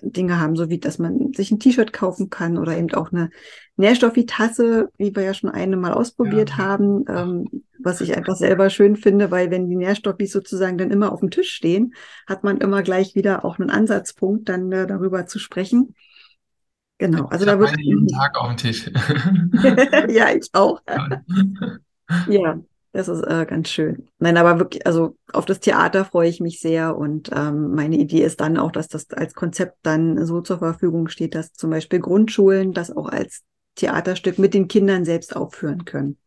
Dinge 0.01 0.39
haben, 0.39 0.55
so 0.55 0.69
wie 0.69 0.79
dass 0.79 0.99
man 0.99 1.33
sich 1.33 1.51
ein 1.51 1.59
T-Shirt 1.59 1.93
kaufen 1.93 2.29
kann 2.29 2.57
oder 2.57 2.77
eben 2.77 2.93
auch 2.93 3.11
eine 3.11 3.29
Nährstoffi-Tasse, 3.77 4.89
wie 4.97 5.15
wir 5.15 5.23
ja 5.23 5.33
schon 5.33 5.49
eine 5.49 5.77
mal 5.77 5.93
ausprobiert 5.93 6.51
ja. 6.51 6.57
haben, 6.57 7.05
ähm, 7.07 7.63
was 7.79 8.01
ich 8.01 8.15
einfach 8.15 8.35
selber 8.35 8.69
schön 8.69 8.95
finde, 8.95 9.31
weil 9.31 9.51
wenn 9.51 9.69
die 9.69 9.75
Nährstoffis 9.75 10.31
sozusagen 10.31 10.77
dann 10.77 10.91
immer 10.91 11.11
auf 11.11 11.21
dem 11.21 11.31
Tisch 11.31 11.51
stehen, 11.51 11.93
hat 12.27 12.43
man 12.43 12.57
immer 12.57 12.83
gleich 12.83 13.15
wieder 13.15 13.45
auch 13.45 13.59
einen 13.59 13.69
Ansatzpunkt, 13.69 14.49
dann 14.49 14.71
äh, 14.71 14.85
darüber 14.85 15.25
zu 15.25 15.39
sprechen. 15.39 15.95
Genau, 16.97 17.27
also 17.27 17.45
ich 17.45 17.51
da 17.51 17.59
wird 17.59 17.79
jeden 17.79 18.07
Tag 18.07 18.37
auf 18.37 18.49
dem 18.49 18.57
Tisch. 18.57 18.91
ja, 20.09 20.35
ich 20.35 20.49
auch. 20.51 20.81
ja, 22.27 22.59
das 22.91 23.07
ist 23.07 23.21
äh, 23.23 23.45
ganz 23.47 23.69
schön. 23.69 24.09
Nein, 24.17 24.37
aber 24.37 24.57
wirklich, 24.59 24.85
also 24.85 25.15
auf 25.31 25.45
das 25.45 25.59
Theater 25.59 26.05
freue 26.05 26.29
ich 26.29 26.39
mich 26.39 26.59
sehr 26.59 26.97
und 26.97 27.29
ähm, 27.33 27.75
meine 27.75 27.97
Idee 27.97 28.23
ist 28.23 28.41
dann 28.41 28.57
auch, 28.57 28.71
dass 28.71 28.87
das 28.87 29.09
als 29.11 29.35
Konzept 29.35 29.77
dann 29.83 30.25
so 30.25 30.41
zur 30.41 30.59
Verfügung 30.59 31.07
steht, 31.07 31.35
dass 31.35 31.53
zum 31.53 31.69
Beispiel 31.69 31.99
Grundschulen 31.99 32.73
das 32.73 32.95
auch 32.95 33.07
als 33.07 33.43
Theaterstück 33.75 34.39
mit 34.39 34.53
den 34.53 34.67
Kindern 34.67 35.05
selbst 35.05 35.35
aufführen 35.35 35.85
können. 35.85 36.17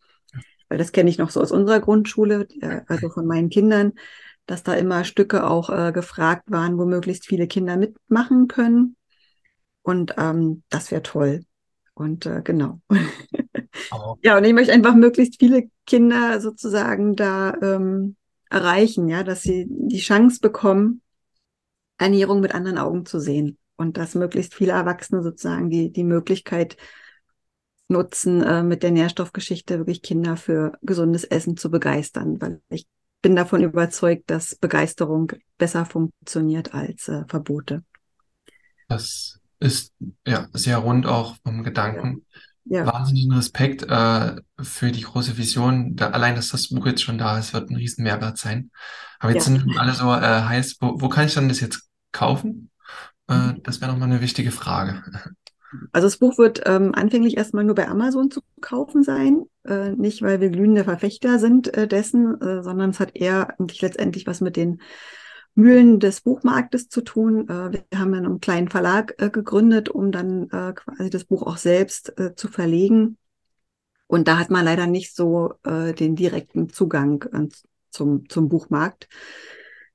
Weil 0.69 0.79
das 0.79 0.93
kenne 0.93 1.11
ich 1.11 1.19
noch 1.19 1.31
so 1.31 1.41
aus 1.41 1.53
unserer 1.53 1.81
Grundschule, 1.81 2.47
äh, 2.61 2.83
also 2.87 3.11
von 3.11 3.27
meinen 3.27 3.51
Kindern, 3.51 3.93
dass 4.47 4.63
da 4.63 4.75
immer 4.75 5.05
Stücke 5.05 5.47
auch 5.47 5.69
äh, 5.69 5.93
gefragt 5.93 6.45
waren, 6.51 6.79
wo 6.79 6.85
möglichst 6.85 7.27
viele 7.27 7.47
Kinder 7.47 7.77
mitmachen 7.77 8.49
können. 8.49 8.97
Und 9.83 10.15
ähm, 10.17 10.63
das 10.69 10.91
wäre 10.91 11.03
toll. 11.03 11.45
Und 11.95 12.27
äh, 12.27 12.43
genau. 13.91 14.19
Ja, 14.23 14.37
und 14.37 14.45
ich 14.45 14.53
möchte 14.53 14.73
einfach 14.73 14.95
möglichst 14.95 15.39
viele 15.39 15.69
Kinder 15.87 16.41
sozusagen 16.41 17.17
da 17.17 17.55
ähm, 17.63 18.17
erreichen, 18.51 19.09
ja, 19.09 19.23
dass 19.23 19.43
sie 19.43 19.67
die 19.69 20.01
Chance 20.01 20.41
bekommen, 20.41 21.03
Ernährung 21.99 22.41
mit 22.41 22.55
anderen 22.55 22.79
Augen 22.79 23.07
zu 23.07 23.19
sehen 23.19 23.59
und 23.77 23.97
dass 23.97 24.15
möglichst 24.15 24.55
viele 24.55 24.73
Erwachsene 24.73 25.23
sozusagen 25.23 25.71
die, 25.71 25.93
die 25.93 26.05
Möglichkeit 26.05 26.77
nutzen, 27.89 28.43
äh, 28.43 28.63
mit 28.63 28.83
der 28.83 28.91
Nährstoffgeschichte 28.91 29.79
wirklich 29.79 30.03
Kinder 30.03 30.37
für 30.37 30.73
gesundes 30.83 31.25
Essen 31.25 31.57
zu 31.57 31.71
begeistern, 31.71 32.41
weil 32.41 32.61
ich 32.69 32.87
bin 33.23 33.37
davon 33.37 33.63
überzeugt, 33.63 34.31
dass 34.31 34.57
Begeisterung 34.57 35.33
besser 35.57 35.87
funktioniert 35.87 36.75
als 36.75 37.09
äh, 37.09 37.25
Verbote. 37.29 37.85
Das 38.89 39.41
ist 39.61 39.93
ja 40.27 40.49
sehr 40.53 40.79
rund 40.79 41.07
auch 41.07 41.37
vom 41.45 41.63
Gedanken. 41.63 42.27
Ja. 42.29 42.39
Wahnsinnigen 42.69 43.33
Respekt 43.33 43.83
äh, 43.85 44.37
für 44.61 44.91
die 44.93 45.03
große 45.03 45.37
Vision. 45.39 45.97
Da, 45.97 46.11
allein, 46.11 46.35
dass 46.35 46.49
das 46.51 46.69
Buch 46.69 46.87
jetzt 46.87 47.03
schon 47.03 47.19
da 47.19 47.39
ist, 47.39 47.53
wird 47.55 47.71
ein 47.71 47.77
riesen 47.77 48.05
Mehrwert 48.05 48.39
sein. 48.39 48.71
Aber 49.21 49.33
jetzt 49.33 49.47
Ja. 49.47 49.53
sind 49.53 49.79
alle 49.79 49.93
so 49.93 50.13
äh, 50.13 50.21
heiß. 50.21 50.77
Wo, 50.81 51.01
wo 51.01 51.09
kann 51.09 51.27
ich 51.27 51.35
dann 51.35 51.49
das 51.49 51.61
jetzt 51.61 51.89
kaufen? 52.13 52.71
Äh, 53.29 53.55
das 53.63 53.81
wäre 53.81 53.93
nochmal 53.93 54.11
eine 54.11 54.21
wichtige 54.21 54.51
Frage. 54.53 55.03
Also 55.93 56.07
das 56.07 56.19
Buch 56.19 56.37
wird 56.39 56.63
ähm, 56.67 56.95
anfänglich 56.95 57.37
erstmal 57.37 57.65
nur 57.65 57.75
bei 57.75 57.89
Amazon 57.89 58.31
zu 58.31 58.41
kaufen 58.61 59.03
sein. 59.03 59.45
Äh, 59.65 59.93
nicht, 59.93 60.21
weil 60.23 60.41
wir 60.41 60.51
glühende 60.51 60.85
Verfechter 60.85 61.39
sind 61.39 61.73
äh, 61.75 61.89
dessen, 61.89 62.41
äh, 62.43 62.63
sondern 62.63 62.91
es 62.91 63.01
hat 63.01 63.17
eher 63.17 63.59
eigentlich 63.59 63.81
letztendlich 63.81 64.27
was 64.27 64.41
mit 64.41 64.57
den 64.57 64.83
Mühlen 65.55 66.01
des 66.01 66.23
Buchmarktes 66.23 66.89
zu 66.89 67.03
tun. 67.03 67.49
Äh, 67.49 67.73
wir 67.73 67.99
haben 67.99 68.15
einen 68.15 68.41
kleinen 68.41 68.69
Verlag 68.69 69.15
äh, 69.19 69.31
gegründet, 69.31 69.89
um 69.89 70.13
dann 70.13 70.49
äh, 70.51 70.73
quasi 70.73 71.11
das 71.11 71.25
Buch 71.25 71.43
auch 71.43 71.57
selbst 71.57 72.13
zu 72.37 72.49
verlegen. 72.49 73.19
Und 74.07 74.29
da 74.29 74.39
hat 74.39 74.51
man 74.51 74.65
leider 74.65 74.87
nicht 74.87 75.17
so 75.17 75.55
den 75.65 76.17
direkten 76.17 76.69
Zugang 76.69 77.25
zum, 77.91 78.29
zum 78.29 78.49
Buchmarkt. 78.51 79.09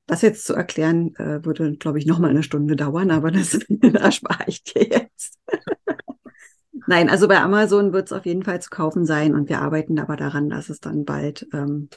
Das 0.08 0.24
jetzt 0.24 0.46
zu 0.46 0.56
erklären, 0.56 1.14
würde, 1.18 1.76
glaube 1.78 2.00
ich, 2.00 2.08
noch 2.08 2.18
mal 2.18 2.32
eine 2.32 2.42
Stunde 2.42 2.76
dauern, 2.76 3.12
aber 3.12 3.30
das 3.30 3.54
erspare 3.94 4.46
ich 4.48 4.64
dir 4.64 4.88
jetzt. 4.88 5.38
Nein, 6.88 7.10
also 7.10 7.28
bei 7.28 7.40
Amazon 7.40 7.94
wird 7.94 8.08
es 8.08 8.14
auf 8.14 8.26
jeden 8.26 8.42
Fall 8.42 8.60
zu 8.60 8.72
kaufen 8.72 9.06
sein 9.06 9.36
und 9.36 9.50
wir 9.50 9.62
arbeiten 9.62 10.00
aber 10.00 10.16
daran, 10.16 10.50
dass 10.50 10.70
es 10.70 10.80
dann 10.80 11.06
bald 11.06 11.48
ähm, 11.54 11.90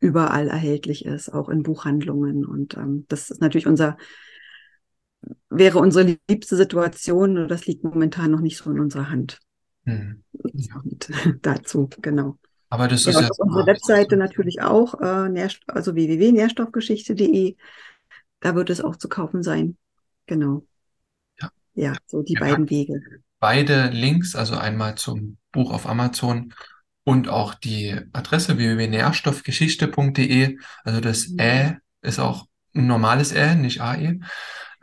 überall 0.00 0.48
erhältlich 0.48 1.04
ist, 1.04 1.28
auch 1.28 1.48
in 1.48 1.62
Buchhandlungen. 1.62 2.44
Und 2.44 2.76
ähm, 2.76 3.06
das 3.08 3.30
ist 3.30 3.40
natürlich 3.40 3.66
unser, 3.66 3.96
wäre 5.50 5.78
unsere 5.78 6.18
liebste 6.28 6.56
Situation, 6.56 7.34
nur 7.34 7.46
das 7.46 7.66
liegt 7.66 7.84
momentan 7.84 8.30
noch 8.30 8.40
nicht 8.40 8.58
so 8.58 8.70
in 8.70 8.80
unserer 8.80 9.10
Hand. 9.10 9.40
Hm. 9.84 10.22
Ja. 10.52 10.76
Und 10.82 11.08
dazu, 11.42 11.88
genau. 12.00 12.38
Aber 12.70 12.88
das 12.88 13.04
ja, 13.04 13.12
ist 13.12 13.20
ja 13.20 13.28
auf 13.28 13.38
unserer 13.38 13.66
Webseite 13.66 14.16
natürlich 14.16 14.62
auch, 14.62 15.00
äh, 15.00 15.48
also 15.66 15.94
www.nährstoffgeschichte.de. 15.94 17.56
Da 18.40 18.54
wird 18.54 18.70
es 18.70 18.80
auch 18.80 18.96
zu 18.96 19.08
kaufen 19.08 19.42
sein. 19.42 19.76
Genau. 20.26 20.66
Ja, 21.40 21.50
ja 21.74 21.96
so 22.06 22.22
die 22.22 22.34
Wir 22.34 22.40
beiden 22.40 22.68
Wege. 22.70 23.00
beide 23.38 23.90
Links, 23.90 24.34
also 24.34 24.56
einmal 24.56 24.96
zum 24.96 25.36
Buch 25.52 25.72
auf 25.72 25.86
Amazon 25.86 26.52
und 27.04 27.28
auch 27.28 27.54
die 27.54 27.98
Adresse 28.12 28.56
www.nährstoffgeschichte.de. 28.58 30.58
Also 30.84 31.00
das 31.00 31.28
Mhm. 31.28 31.38
Ä 31.40 31.76
ist 32.02 32.18
auch 32.18 32.46
ein 32.74 32.86
normales 32.86 33.32
Ä, 33.34 33.54
nicht 33.54 33.80
AE, 33.80 34.20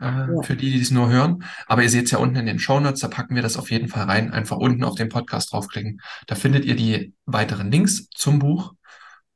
Ja. 0.00 0.28
für 0.42 0.56
die, 0.56 0.72
die 0.72 0.80
es 0.80 0.90
nur 0.90 1.10
hören. 1.10 1.44
Aber 1.66 1.82
ihr 1.82 1.90
seht 1.90 2.06
es 2.06 2.10
ja 2.12 2.18
unten 2.18 2.36
in 2.36 2.46
den 2.46 2.58
Shownotes, 2.58 3.00
da 3.00 3.08
packen 3.08 3.34
wir 3.34 3.42
das 3.42 3.56
auf 3.56 3.70
jeden 3.70 3.88
Fall 3.88 4.04
rein. 4.04 4.32
Einfach 4.32 4.56
unten 4.56 4.84
auf 4.84 4.94
den 4.96 5.08
Podcast 5.08 5.52
draufklicken. 5.52 6.00
Da 6.26 6.34
findet 6.34 6.64
ihr 6.64 6.76
die 6.76 7.12
weiteren 7.26 7.70
Links 7.70 8.08
zum 8.10 8.38
Buch 8.38 8.74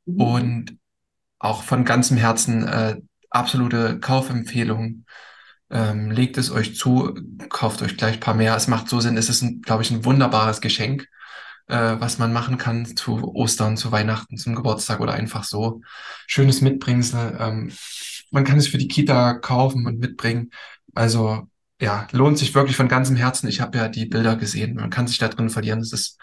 Mhm. 0.07 0.21
und 0.21 0.77
auch 1.39 1.63
von 1.63 1.85
ganzem 1.85 2.17
Herzen 2.17 2.67
äh, 2.67 2.97
absolute 3.31 3.99
Kaufempfehlung. 4.01 5.05
Ähm, 5.69 6.13
legt 6.13 6.39
es 6.39 6.53
euch 6.53 6.77
zu, 6.77 7.13
kauft 7.49 7.83
euch 7.83 7.97
gleich 7.97 8.15
ein 8.15 8.21
paar 8.21 8.35
mehr. 8.35 8.55
Es 8.57 8.69
macht 8.69 8.89
so 8.89 9.01
Sinn. 9.01 9.17
Es 9.17 9.29
ist, 9.29 9.45
glaube 9.65 9.83
ich, 9.83 9.91
ein 9.91 10.05
wunderbares 10.05 10.61
Geschenk, 10.61 11.09
äh, 11.69 11.97
was 11.99 12.19
man 12.19 12.33
machen 12.33 12.59
kann 12.59 12.87
zu 12.97 13.35
Ostern, 13.35 13.77
zu 13.77 13.93
Weihnachten, 13.93 14.37
zum 14.37 14.55
Geburtstag 14.55 15.01
oder 15.01 15.15
einfach 15.15 15.45
so. 15.45 15.81
Schönes 16.27 16.61
Mitbringsel. 16.61 17.37
Ähm, 17.39 17.73
man 18.31 18.45
kann 18.45 18.59
es 18.59 18.69
für 18.69 18.79
die 18.79 18.89
Kita 18.89 19.35
kaufen 19.35 19.87
und 19.87 19.99
mitbringen. 19.99 20.51
Also 20.95 21.49
ja, 21.81 22.07
lohnt 22.13 22.39
sich 22.39 22.55
wirklich 22.55 22.77
von 22.77 22.89
ganzem 22.89 23.17
Herzen. 23.17 23.49
Ich 23.49 23.61
habe 23.61 23.79
ja 23.79 23.89
die 23.89 24.07
Bilder 24.07 24.37
gesehen. 24.37 24.77
Man 24.77 24.91
kann 24.91 25.07
sich 25.07 25.19
da 25.19 25.29
drin 25.29 25.51
verlieren. 25.51 25.81
Das 25.81 25.93
ist 25.93 26.19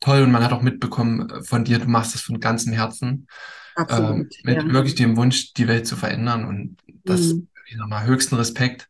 toll 0.00 0.22
und 0.22 0.30
man 0.32 0.44
hat 0.44 0.52
auch 0.52 0.62
mitbekommen 0.62 1.30
äh, 1.30 1.42
von 1.42 1.64
dir, 1.64 1.78
du 1.78 1.86
machst 1.86 2.14
es 2.14 2.22
von 2.22 2.40
ganzem 2.40 2.72
Herzen 2.72 3.26
ähm, 3.88 4.28
Absolut. 4.28 4.34
mit 4.42 4.62
ja. 4.62 4.72
wirklich 4.72 4.94
dem 4.94 5.16
Wunsch, 5.16 5.52
die 5.54 5.68
Welt 5.68 5.86
zu 5.86 5.96
verändern. 5.96 6.44
Und 6.46 6.76
das 7.04 7.34
Mhm. 7.34 7.48
ich 7.66 7.76
nochmal 7.76 8.06
höchsten 8.06 8.36
Respekt. 8.36 8.88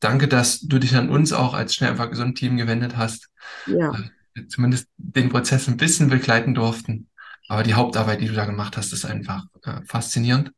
Danke, 0.00 0.28
dass 0.28 0.60
du 0.60 0.78
dich 0.78 0.94
an 0.96 1.10
uns 1.10 1.32
auch 1.32 1.54
als 1.54 1.74
Schnell 1.74 1.90
einfach 1.90 2.10
gesund 2.10 2.38
Team 2.38 2.56
gewendet 2.56 2.96
hast. 2.96 3.28
Ja, 3.66 3.90
Äh, 3.92 4.10
Zumindest 4.48 4.88
den 4.96 5.28
Prozess 5.28 5.68
ein 5.68 5.76
bisschen 5.76 6.08
begleiten 6.08 6.54
durften. 6.54 7.08
Aber 7.48 7.62
die 7.62 7.74
Hauptarbeit, 7.74 8.20
die 8.20 8.28
du 8.28 8.34
da 8.34 8.44
gemacht 8.44 8.76
hast, 8.76 8.92
ist 8.92 9.04
einfach 9.04 9.44
äh, 9.64 9.80
faszinierend. 9.84 10.52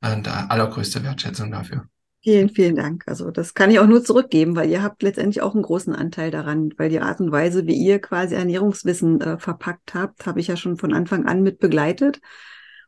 Und 0.00 0.26
äh, 0.26 0.30
allergrößte 0.30 1.02
Wertschätzung 1.02 1.50
dafür. 1.50 1.88
vielen, 2.22 2.50
vielen 2.50 2.76
Dank. 2.76 3.04
Also 3.06 3.30
das 3.30 3.54
kann 3.54 3.70
ich 3.70 3.78
auch 3.78 3.86
nur 3.86 4.04
zurückgeben, 4.04 4.54
weil 4.54 4.70
ihr 4.70 4.82
habt 4.82 5.02
letztendlich 5.02 5.42
auch 5.42 5.54
einen 5.54 5.62
großen 5.62 5.94
Anteil 5.94 6.30
daran, 6.30 6.72
weil 6.76 6.90
die 6.90 7.00
Art 7.00 7.20
und 7.20 7.32
Weise, 7.32 7.66
wie 7.66 7.74
ihr 7.74 7.98
quasi 8.00 8.34
Ernährungswissen 8.34 9.20
äh, 9.20 9.38
verpackt 9.38 9.94
habt, 9.94 10.26
habe 10.26 10.38
ich 10.40 10.48
ja 10.48 10.56
schon 10.56 10.76
von 10.76 10.92
Anfang 10.92 11.26
an 11.26 11.42
mit 11.42 11.58
begleitet. 11.58 12.20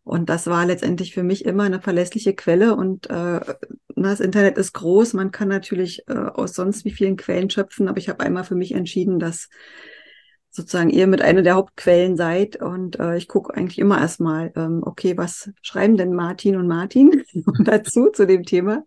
Und 0.02 0.28
das 0.28 0.46
war 0.46 0.66
letztendlich 0.66 1.14
für 1.14 1.22
mich 1.22 1.44
immer 1.44 1.64
eine 1.64 1.80
verlässliche 1.80 2.34
Quelle. 2.34 2.74
Und 2.74 3.08
äh, 3.10 3.40
das 3.96 4.20
Internet 4.20 4.58
ist 4.58 4.72
groß. 4.72 5.14
Man 5.14 5.30
kann 5.30 5.48
natürlich 5.48 6.02
äh, 6.08 6.14
aus 6.14 6.54
sonst 6.54 6.84
wie 6.84 6.90
vielen 6.90 7.16
Quellen 7.16 7.50
schöpfen. 7.50 7.88
Aber 7.88 7.98
ich 7.98 8.08
habe 8.08 8.20
einmal 8.20 8.44
für 8.44 8.54
mich 8.54 8.72
entschieden, 8.72 9.18
dass 9.18 9.48
sozusagen 10.50 10.90
ihr 10.90 11.06
mit 11.06 11.22
einer 11.22 11.42
der 11.42 11.54
Hauptquellen 11.54 12.16
seid. 12.16 12.56
Und 12.56 12.98
äh, 12.98 13.16
ich 13.16 13.28
gucke 13.28 13.54
eigentlich 13.54 13.78
immer 13.78 14.00
erstmal, 14.00 14.52
ähm, 14.56 14.82
okay, 14.84 15.16
was 15.16 15.50
schreiben 15.62 15.96
denn 15.96 16.14
Martin 16.14 16.56
und 16.56 16.66
Martin 16.66 17.24
dazu, 17.64 18.10
zu 18.10 18.26
dem 18.26 18.42
Thema? 18.44 18.84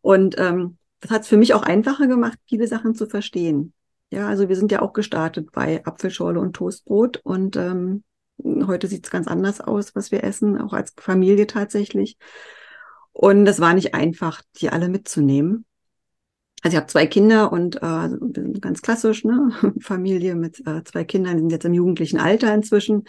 Und 0.00 0.36
ähm, 0.38 0.78
das 1.00 1.10
hat 1.10 1.22
es 1.22 1.28
für 1.28 1.36
mich 1.36 1.54
auch 1.54 1.62
einfacher 1.62 2.06
gemacht, 2.06 2.38
viele 2.46 2.66
Sachen 2.66 2.94
zu 2.94 3.06
verstehen. 3.06 3.72
Ja, 4.10 4.28
also 4.28 4.48
wir 4.48 4.56
sind 4.56 4.70
ja 4.70 4.82
auch 4.82 4.92
gestartet 4.92 5.52
bei 5.52 5.84
Apfelschorle 5.86 6.38
und 6.38 6.54
Toastbrot 6.54 7.18
und 7.24 7.56
ähm, 7.56 8.04
heute 8.66 8.86
sieht 8.86 9.06
es 9.06 9.10
ganz 9.10 9.26
anders 9.26 9.60
aus, 9.60 9.94
was 9.94 10.12
wir 10.12 10.22
essen, 10.22 10.60
auch 10.60 10.72
als 10.72 10.92
Familie 10.98 11.46
tatsächlich. 11.46 12.18
Und 13.12 13.46
es 13.46 13.60
war 13.60 13.74
nicht 13.74 13.94
einfach, 13.94 14.42
die 14.56 14.70
alle 14.70 14.88
mitzunehmen. 14.88 15.64
Also 16.62 16.76
ich 16.76 16.76
habe 16.76 16.86
zwei 16.86 17.06
Kinder 17.06 17.52
und 17.52 17.76
äh, 17.82 18.08
bin 18.20 18.60
ganz 18.60 18.82
klassisch, 18.82 19.24
ne? 19.24 19.50
Familie 19.80 20.36
mit 20.36 20.64
äh, 20.66 20.84
zwei 20.84 21.04
Kindern, 21.04 21.36
die 21.36 21.40
sind 21.40 21.52
jetzt 21.52 21.64
im 21.64 21.74
jugendlichen 21.74 22.18
Alter 22.18 22.54
inzwischen. 22.54 23.04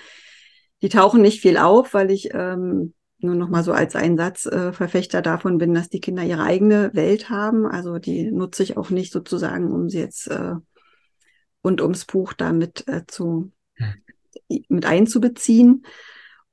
Die 0.82 0.90
tauchen 0.90 1.22
nicht 1.22 1.40
viel 1.40 1.58
auf, 1.58 1.94
weil 1.94 2.12
ich 2.12 2.34
ähm, 2.34 2.94
nur 3.20 3.36
noch 3.36 3.50
mal 3.50 3.64
so 3.64 3.72
als 3.72 3.96
Einsatz 3.96 4.46
äh, 4.46 4.74
Verfechter 4.74 5.22
davon 5.22 5.60
bin, 5.60 5.74
dass 5.74 5.90
die 5.90 6.02
Kinder 6.02 6.24
ihre 6.24 6.44
eigene 6.44 6.92
Welt 6.94 7.30
haben. 7.30 7.66
Also 7.66 8.00
die 8.00 8.32
nutze 8.32 8.64
ich 8.64 8.76
auch 8.76 8.90
nicht 8.90 9.14
sozusagen, 9.14 9.72
um 9.72 9.88
sie 9.88 10.00
jetzt 10.00 10.28
äh, 10.28 10.56
und 11.62 11.82
ums 11.82 12.06
Buch 12.06 12.34
damit 12.34 12.88
äh, 12.88 13.06
zu 13.08 13.52
mit 14.68 14.86
einzubeziehen. 14.86 15.86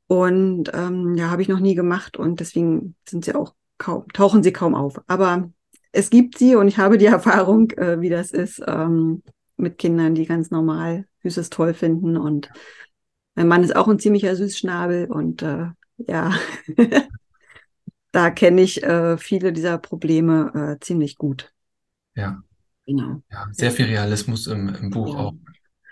Und 0.06 0.70
ähm, 0.74 1.14
ja, 1.16 1.30
habe 1.30 1.42
ich 1.42 1.48
noch 1.48 1.60
nie 1.60 1.74
gemacht 1.74 2.16
und 2.16 2.40
deswegen 2.40 2.96
sind 3.08 3.24
sie 3.24 3.34
auch 3.34 3.54
kaum, 3.78 4.06
tauchen 4.12 4.42
sie 4.42 4.52
kaum 4.52 4.74
auf. 4.74 5.00
Aber 5.06 5.50
es 5.92 6.10
gibt 6.10 6.38
sie 6.38 6.56
und 6.56 6.68
ich 6.68 6.78
habe 6.78 6.98
die 6.98 7.06
Erfahrung, 7.18 7.70
äh, 7.72 8.00
wie 8.00 8.08
das 8.10 8.30
ist 8.30 8.62
ähm, 8.66 9.22
mit 9.56 9.78
Kindern, 9.78 10.14
die 10.14 10.26
ganz 10.26 10.50
normal 10.50 11.06
Süßes 11.22 11.50
toll 11.50 11.74
finden. 11.74 12.16
Und 12.16 12.50
mein 13.34 13.48
Mann 13.48 13.64
ist 13.64 13.76
auch 13.76 13.88
ein 13.88 13.98
ziemlicher 13.98 14.36
Süßschnabel 14.36 15.06
und 15.10 15.42
äh, 15.42 15.66
ja, 15.98 16.32
da 18.12 18.30
kenne 18.30 18.62
ich 18.62 18.82
äh, 18.82 19.16
viele 19.18 19.52
dieser 19.52 19.78
Probleme 19.78 20.76
äh, 20.78 20.84
ziemlich 20.84 21.16
gut. 21.16 21.52
Ja, 22.14 22.42
Genau. 22.86 23.22
ja, 23.30 23.46
sehr 23.52 23.70
viel 23.70 23.86
Realismus 23.86 24.46
im, 24.46 24.68
im 24.74 24.90
Buch 24.90 25.14
Ja. 25.14 25.20
auch. 25.20 25.34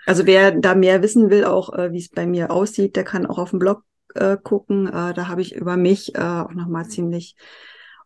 Also 0.05 0.25
wer 0.25 0.51
da 0.51 0.75
mehr 0.75 1.01
wissen 1.03 1.29
will, 1.29 1.45
auch 1.45 1.71
äh, 1.73 1.91
wie 1.93 1.99
es 1.99 2.09
bei 2.09 2.25
mir 2.25 2.51
aussieht, 2.51 2.95
der 2.95 3.03
kann 3.03 3.25
auch 3.25 3.37
auf 3.37 3.51
dem 3.51 3.59
Blog 3.59 3.83
äh, 4.15 4.37
gucken. 4.41 4.85
Da 4.85 5.27
habe 5.27 5.41
ich 5.41 5.55
über 5.55 5.77
mich 5.77 6.17
auch 6.17 6.51
nochmal 6.51 6.87
ziemlich 6.87 7.35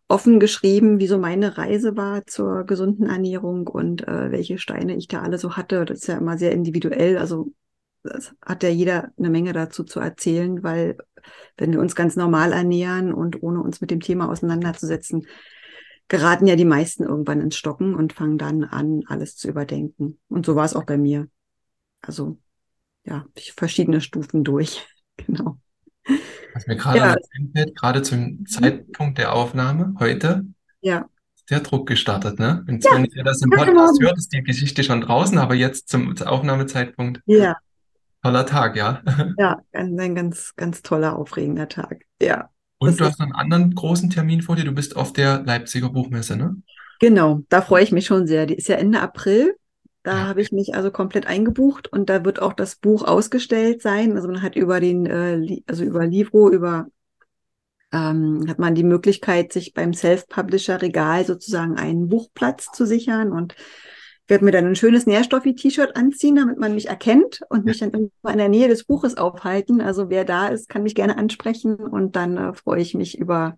offen 0.08 0.38
geschrieben, 0.40 1.00
wie 1.00 1.06
so 1.06 1.18
meine 1.18 1.56
Reise 1.56 1.96
war 1.96 2.26
zur 2.26 2.64
gesunden 2.64 3.06
Ernährung 3.06 3.66
und 3.66 4.06
äh, 4.06 4.30
welche 4.30 4.58
Steine 4.58 4.96
ich 4.96 5.08
da 5.08 5.22
alle 5.22 5.38
so 5.38 5.56
hatte. 5.56 5.84
Das 5.84 6.00
ist 6.00 6.06
ja 6.06 6.18
immer 6.18 6.38
sehr 6.38 6.52
individuell. 6.52 7.18
Also 7.18 7.52
das 8.02 8.34
hat 8.44 8.62
ja 8.62 8.68
jeder 8.68 9.10
eine 9.18 9.30
Menge 9.30 9.52
dazu 9.52 9.82
zu 9.82 10.00
erzählen, 10.00 10.62
weil 10.62 10.98
wenn 11.56 11.72
wir 11.72 11.80
uns 11.80 11.94
ganz 11.94 12.16
normal 12.16 12.52
ernähren 12.52 13.14
und 13.14 13.42
ohne 13.42 13.62
uns 13.62 13.80
mit 13.80 13.90
dem 13.90 14.00
Thema 14.00 14.28
auseinanderzusetzen, 14.28 15.26
geraten 16.08 16.46
ja 16.46 16.56
die 16.56 16.66
meisten 16.66 17.04
irgendwann 17.04 17.40
ins 17.40 17.56
Stocken 17.56 17.94
und 17.94 18.12
fangen 18.12 18.36
dann 18.36 18.64
an, 18.64 19.02
alles 19.06 19.36
zu 19.36 19.48
überdenken. 19.48 20.18
Und 20.28 20.44
so 20.44 20.54
war 20.54 20.66
es 20.66 20.76
auch 20.76 20.84
bei 20.84 20.98
mir. 20.98 21.28
Also 22.02 22.38
ja, 23.04 23.24
verschiedene 23.56 24.00
Stufen 24.00 24.44
durch. 24.44 24.86
Genau. 25.16 25.60
Was 26.54 26.66
mir 26.66 26.76
gerade 26.76 26.98
Ja. 26.98 27.16
einfällt, 27.38 27.76
gerade 27.76 28.02
zum 28.02 28.46
Zeitpunkt 28.46 29.18
der 29.18 29.32
Aufnahme 29.34 29.94
heute, 29.98 30.44
Ja, 30.80 31.06
der 31.50 31.60
Druck 31.60 31.86
gestartet, 31.88 32.38
ne? 32.38 32.64
Und 32.68 32.82
ja. 32.84 32.92
wenn 32.94 33.04
ihr 33.04 33.24
das 33.24 33.42
im 33.42 33.50
Podcast 33.50 34.00
hört, 34.00 34.16
ist 34.16 34.32
die 34.32 34.42
Geschichte 34.42 34.82
schon 34.82 35.02
draußen, 35.02 35.36
aber 35.36 35.54
jetzt 35.54 35.88
zum, 35.88 36.16
zum 36.16 36.26
Aufnahmezeitpunkt. 36.26 37.20
Ja. 37.26 37.56
Toller 38.22 38.46
Tag, 38.46 38.76
ja. 38.76 39.02
Ja, 39.38 39.60
ein, 39.72 39.98
ein 40.00 40.14
ganz, 40.14 40.54
ganz 40.56 40.80
toller, 40.82 41.18
aufregender 41.18 41.68
Tag. 41.68 42.04
Ja. 42.22 42.48
Und 42.78 42.98
du 42.98 43.04
hast 43.04 43.20
einen 43.20 43.32
anderen 43.34 43.74
großen 43.74 44.08
Termin 44.10 44.42
vor 44.42 44.56
dir. 44.56 44.64
Du 44.64 44.72
bist 44.72 44.96
auf 44.96 45.12
der 45.12 45.42
Leipziger 45.42 45.90
Buchmesse, 45.90 46.36
ne? 46.36 46.56
Genau, 47.00 47.42
da 47.48 47.60
freue 47.60 47.82
ich 47.82 47.92
mich 47.92 48.06
schon 48.06 48.26
sehr. 48.26 48.46
Die 48.46 48.54
ist 48.54 48.68
ja 48.68 48.76
Ende 48.76 49.00
April. 49.00 49.54
Da 50.04 50.12
ja. 50.12 50.26
habe 50.28 50.42
ich 50.42 50.52
mich 50.52 50.74
also 50.74 50.90
komplett 50.90 51.26
eingebucht 51.26 51.90
und 51.90 52.10
da 52.10 52.24
wird 52.24 52.40
auch 52.40 52.52
das 52.52 52.76
Buch 52.76 53.02
ausgestellt 53.02 53.80
sein. 53.80 54.14
Also 54.16 54.28
man 54.28 54.42
hat 54.42 54.54
über 54.54 54.78
den, 54.78 55.06
äh, 55.06 55.62
also 55.66 55.82
über 55.82 56.06
Livro, 56.06 56.50
über 56.50 56.86
ähm, 57.90 58.44
hat 58.46 58.58
man 58.58 58.74
die 58.74 58.84
Möglichkeit, 58.84 59.52
sich 59.52 59.72
beim 59.72 59.94
Self-Publisher-Regal 59.94 61.24
sozusagen 61.24 61.78
einen 61.78 62.08
Buchplatz 62.08 62.70
zu 62.72 62.86
sichern 62.86 63.32
und 63.32 63.54
werde 64.26 64.44
mir 64.44 64.50
dann 64.50 64.66
ein 64.66 64.76
schönes 64.76 65.06
Nährstoffi-T-Shirt 65.06 65.96
anziehen, 65.96 66.36
damit 66.36 66.58
man 66.58 66.74
mich 66.74 66.88
erkennt 66.88 67.40
und 67.48 67.64
mich 67.64 67.78
dann 67.78 67.90
immer 67.90 68.32
in 68.32 68.38
der 68.38 68.48
Nähe 68.50 68.68
des 68.68 68.84
Buches 68.84 69.16
aufhalten. 69.16 69.80
Also 69.80 70.10
wer 70.10 70.26
da 70.26 70.48
ist, 70.48 70.68
kann 70.68 70.82
mich 70.82 70.94
gerne 70.94 71.16
ansprechen 71.16 71.76
und 71.76 72.14
dann 72.14 72.36
äh, 72.36 72.52
freue 72.52 72.82
ich 72.82 72.92
mich 72.92 73.18
über, 73.18 73.56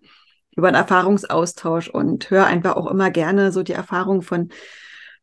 über 0.55 0.69
einen 0.69 0.75
Erfahrungsaustausch 0.75 1.89
und 1.89 2.29
höre 2.29 2.45
einfach 2.45 2.77
auch 2.77 2.89
immer 2.89 3.11
gerne 3.11 3.51
so 3.51 3.63
die 3.63 3.73
Erfahrung 3.73 4.21
von, 4.21 4.49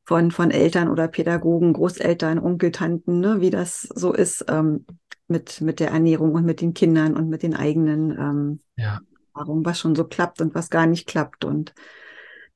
von, 0.05 0.31
von 0.31 0.51
Eltern 0.51 0.88
oder 0.88 1.09
Pädagogen, 1.09 1.73
Großeltern, 1.73 2.38
Onkel, 2.38 2.73
Tanten, 2.73 3.21
ne, 3.21 3.40
wie 3.40 3.51
das 3.51 3.83
so 3.83 4.12
ist 4.12 4.45
ähm, 4.49 4.87
mit, 5.29 5.61
mit 5.61 5.81
der 5.81 5.90
Ernährung 5.90 6.35
und 6.35 6.45
mit 6.45 6.61
den 6.61 6.75
Kindern 6.75 7.17
und 7.17 7.29
mit 7.29 7.43
den 7.43 7.55
eigenen 7.55 8.11
ähm, 8.11 8.61
ja. 8.77 9.01
Erfahrungen, 9.35 9.64
was 9.64 9.79
schon 9.79 9.95
so 9.95 10.05
klappt 10.05 10.40
und 10.40 10.55
was 10.55 10.71
gar 10.71 10.87
nicht 10.87 11.07
klappt 11.07 11.45
und 11.45 11.75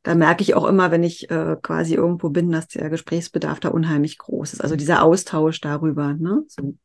da 0.03 0.15
merke 0.15 0.43
ich 0.43 0.55
auch 0.55 0.65
immer, 0.65 0.91
wenn 0.91 1.03
ich 1.03 1.31
äh, 1.31 1.57
quasi 1.61 1.95
irgendwo 1.95 2.31
bin, 2.31 2.51
dass 2.51 2.69
der 2.69 2.89
Gesprächsbedarf 2.89 3.61
da 3.61 3.69
unheimlich 3.69 4.17
groß 4.17 4.55
ist. 4.55 4.61
Also 4.61 4.77
dieser 4.77 5.03
Austausch 5.03 5.61
darüber, 5.61 6.15
ne? 6.15 6.45
So, 6.47 6.77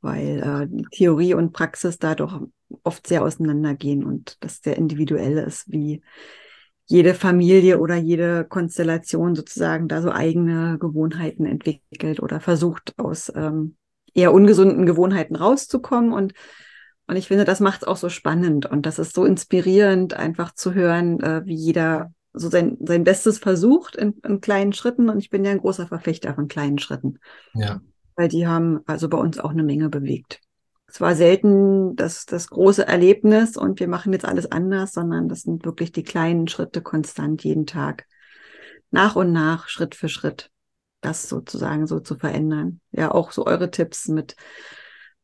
weil 0.00 0.40
äh, 0.40 0.66
die 0.68 0.86
Theorie 0.90 1.34
und 1.34 1.52
Praxis 1.52 1.98
da 1.98 2.14
doch 2.14 2.40
oft 2.82 3.06
sehr 3.06 3.24
auseinandergehen 3.24 4.04
und 4.04 4.36
das 4.40 4.60
sehr 4.62 4.76
individuell 4.76 5.38
ist, 5.38 5.70
wie 5.70 6.02
jede 6.92 7.14
Familie 7.14 7.80
oder 7.80 7.96
jede 7.96 8.44
Konstellation 8.44 9.34
sozusagen 9.34 9.88
da 9.88 10.02
so 10.02 10.12
eigene 10.12 10.76
Gewohnheiten 10.78 11.46
entwickelt 11.46 12.20
oder 12.20 12.38
versucht 12.38 12.92
aus 12.98 13.32
ähm, 13.34 13.76
eher 14.12 14.34
ungesunden 14.34 14.84
Gewohnheiten 14.84 15.34
rauszukommen 15.34 16.12
und 16.12 16.34
und 17.08 17.16
ich 17.16 17.28
finde, 17.28 17.44
das 17.44 17.60
macht 17.60 17.82
es 17.82 17.88
auch 17.88 17.96
so 17.96 18.08
spannend 18.08 18.66
und 18.66 18.86
das 18.86 18.98
ist 18.98 19.14
so 19.14 19.24
inspirierend, 19.24 20.14
einfach 20.14 20.54
zu 20.54 20.72
hören, 20.72 21.18
äh, 21.20 21.42
wie 21.44 21.54
jeder 21.54 22.12
so 22.32 22.48
sein, 22.48 22.76
sein 22.80 23.04
Bestes 23.04 23.38
versucht 23.38 23.96
in, 23.96 24.14
in, 24.24 24.40
kleinen 24.40 24.72
Schritten. 24.72 25.10
Und 25.10 25.18
ich 25.18 25.28
bin 25.28 25.44
ja 25.44 25.50
ein 25.50 25.58
großer 25.58 25.88
Verfechter 25.88 26.34
von 26.34 26.46
kleinen 26.46 26.78
Schritten. 26.78 27.18
Ja. 27.54 27.80
Weil 28.16 28.28
die 28.28 28.46
haben 28.46 28.80
also 28.86 29.08
bei 29.08 29.18
uns 29.18 29.38
auch 29.38 29.50
eine 29.50 29.64
Menge 29.64 29.88
bewegt. 29.90 30.40
Es 30.92 31.00
war 31.00 31.14
selten 31.14 31.96
das, 31.96 32.26
das 32.26 32.48
große 32.48 32.86
Erlebnis 32.86 33.56
und 33.56 33.80
wir 33.80 33.88
machen 33.88 34.12
jetzt 34.12 34.26
alles 34.26 34.52
anders, 34.52 34.92
sondern 34.92 35.26
das 35.26 35.40
sind 35.40 35.64
wirklich 35.64 35.90
die 35.90 36.02
kleinen 36.02 36.48
Schritte 36.48 36.82
konstant 36.82 37.42
jeden 37.44 37.64
Tag. 37.64 38.06
Nach 38.90 39.16
und 39.16 39.32
nach, 39.32 39.70
Schritt 39.70 39.94
für 39.94 40.10
Schritt, 40.10 40.50
das 41.00 41.30
sozusagen 41.30 41.86
so 41.86 42.00
zu 42.00 42.16
verändern. 42.16 42.82
Ja, 42.90 43.10
auch 43.10 43.32
so 43.32 43.46
eure 43.46 43.70
Tipps 43.70 44.06
mit 44.08 44.36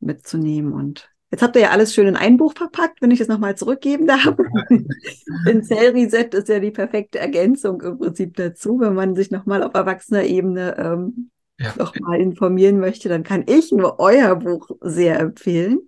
mitzunehmen 0.01 0.73
und 0.73 1.11
Jetzt 1.31 1.43
habt 1.43 1.57
ihr 1.57 1.63
ja 1.63 1.71
alles 1.73 1.93
schön 1.93 2.07
in 2.07 2.17
ein 2.17 2.39
Buch 2.39 2.55
verpackt, 2.57 3.03
wenn 3.03 3.11
ich 3.11 3.21
es 3.21 3.29
nochmal 3.29 3.55
zurückgeben 3.55 4.07
darf. 4.07 4.35
In 5.47 5.63
Cell 5.63 5.91
Reset 5.91 6.31
ist 6.33 6.49
ja 6.49 6.59
die 6.59 6.71
perfekte 6.71 7.19
Ergänzung 7.19 7.83
im 7.83 7.99
Prinzip 7.99 8.35
dazu. 8.37 8.81
Wenn 8.81 8.95
man 8.95 9.15
sich 9.15 9.31
nochmal 9.31 9.63
auf 9.63 9.75
erwachsener 9.75 10.25
Ebene 10.25 10.79
ähm, 10.79 11.31
ja. 11.59 11.75
nochmal 11.77 12.21
informieren 12.21 12.79
möchte, 12.79 13.09
dann 13.09 13.23
kann 13.23 13.45
ich 13.47 13.73
nur 13.73 13.99
euer 13.99 14.37
Buch 14.37 14.71
sehr 14.81 15.19
empfehlen. 15.19 15.81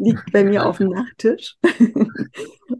Liegt 0.00 0.30
bei 0.32 0.44
mir 0.44 0.64
auf 0.64 0.78
dem 0.78 0.90
Nachttisch. 0.90 1.56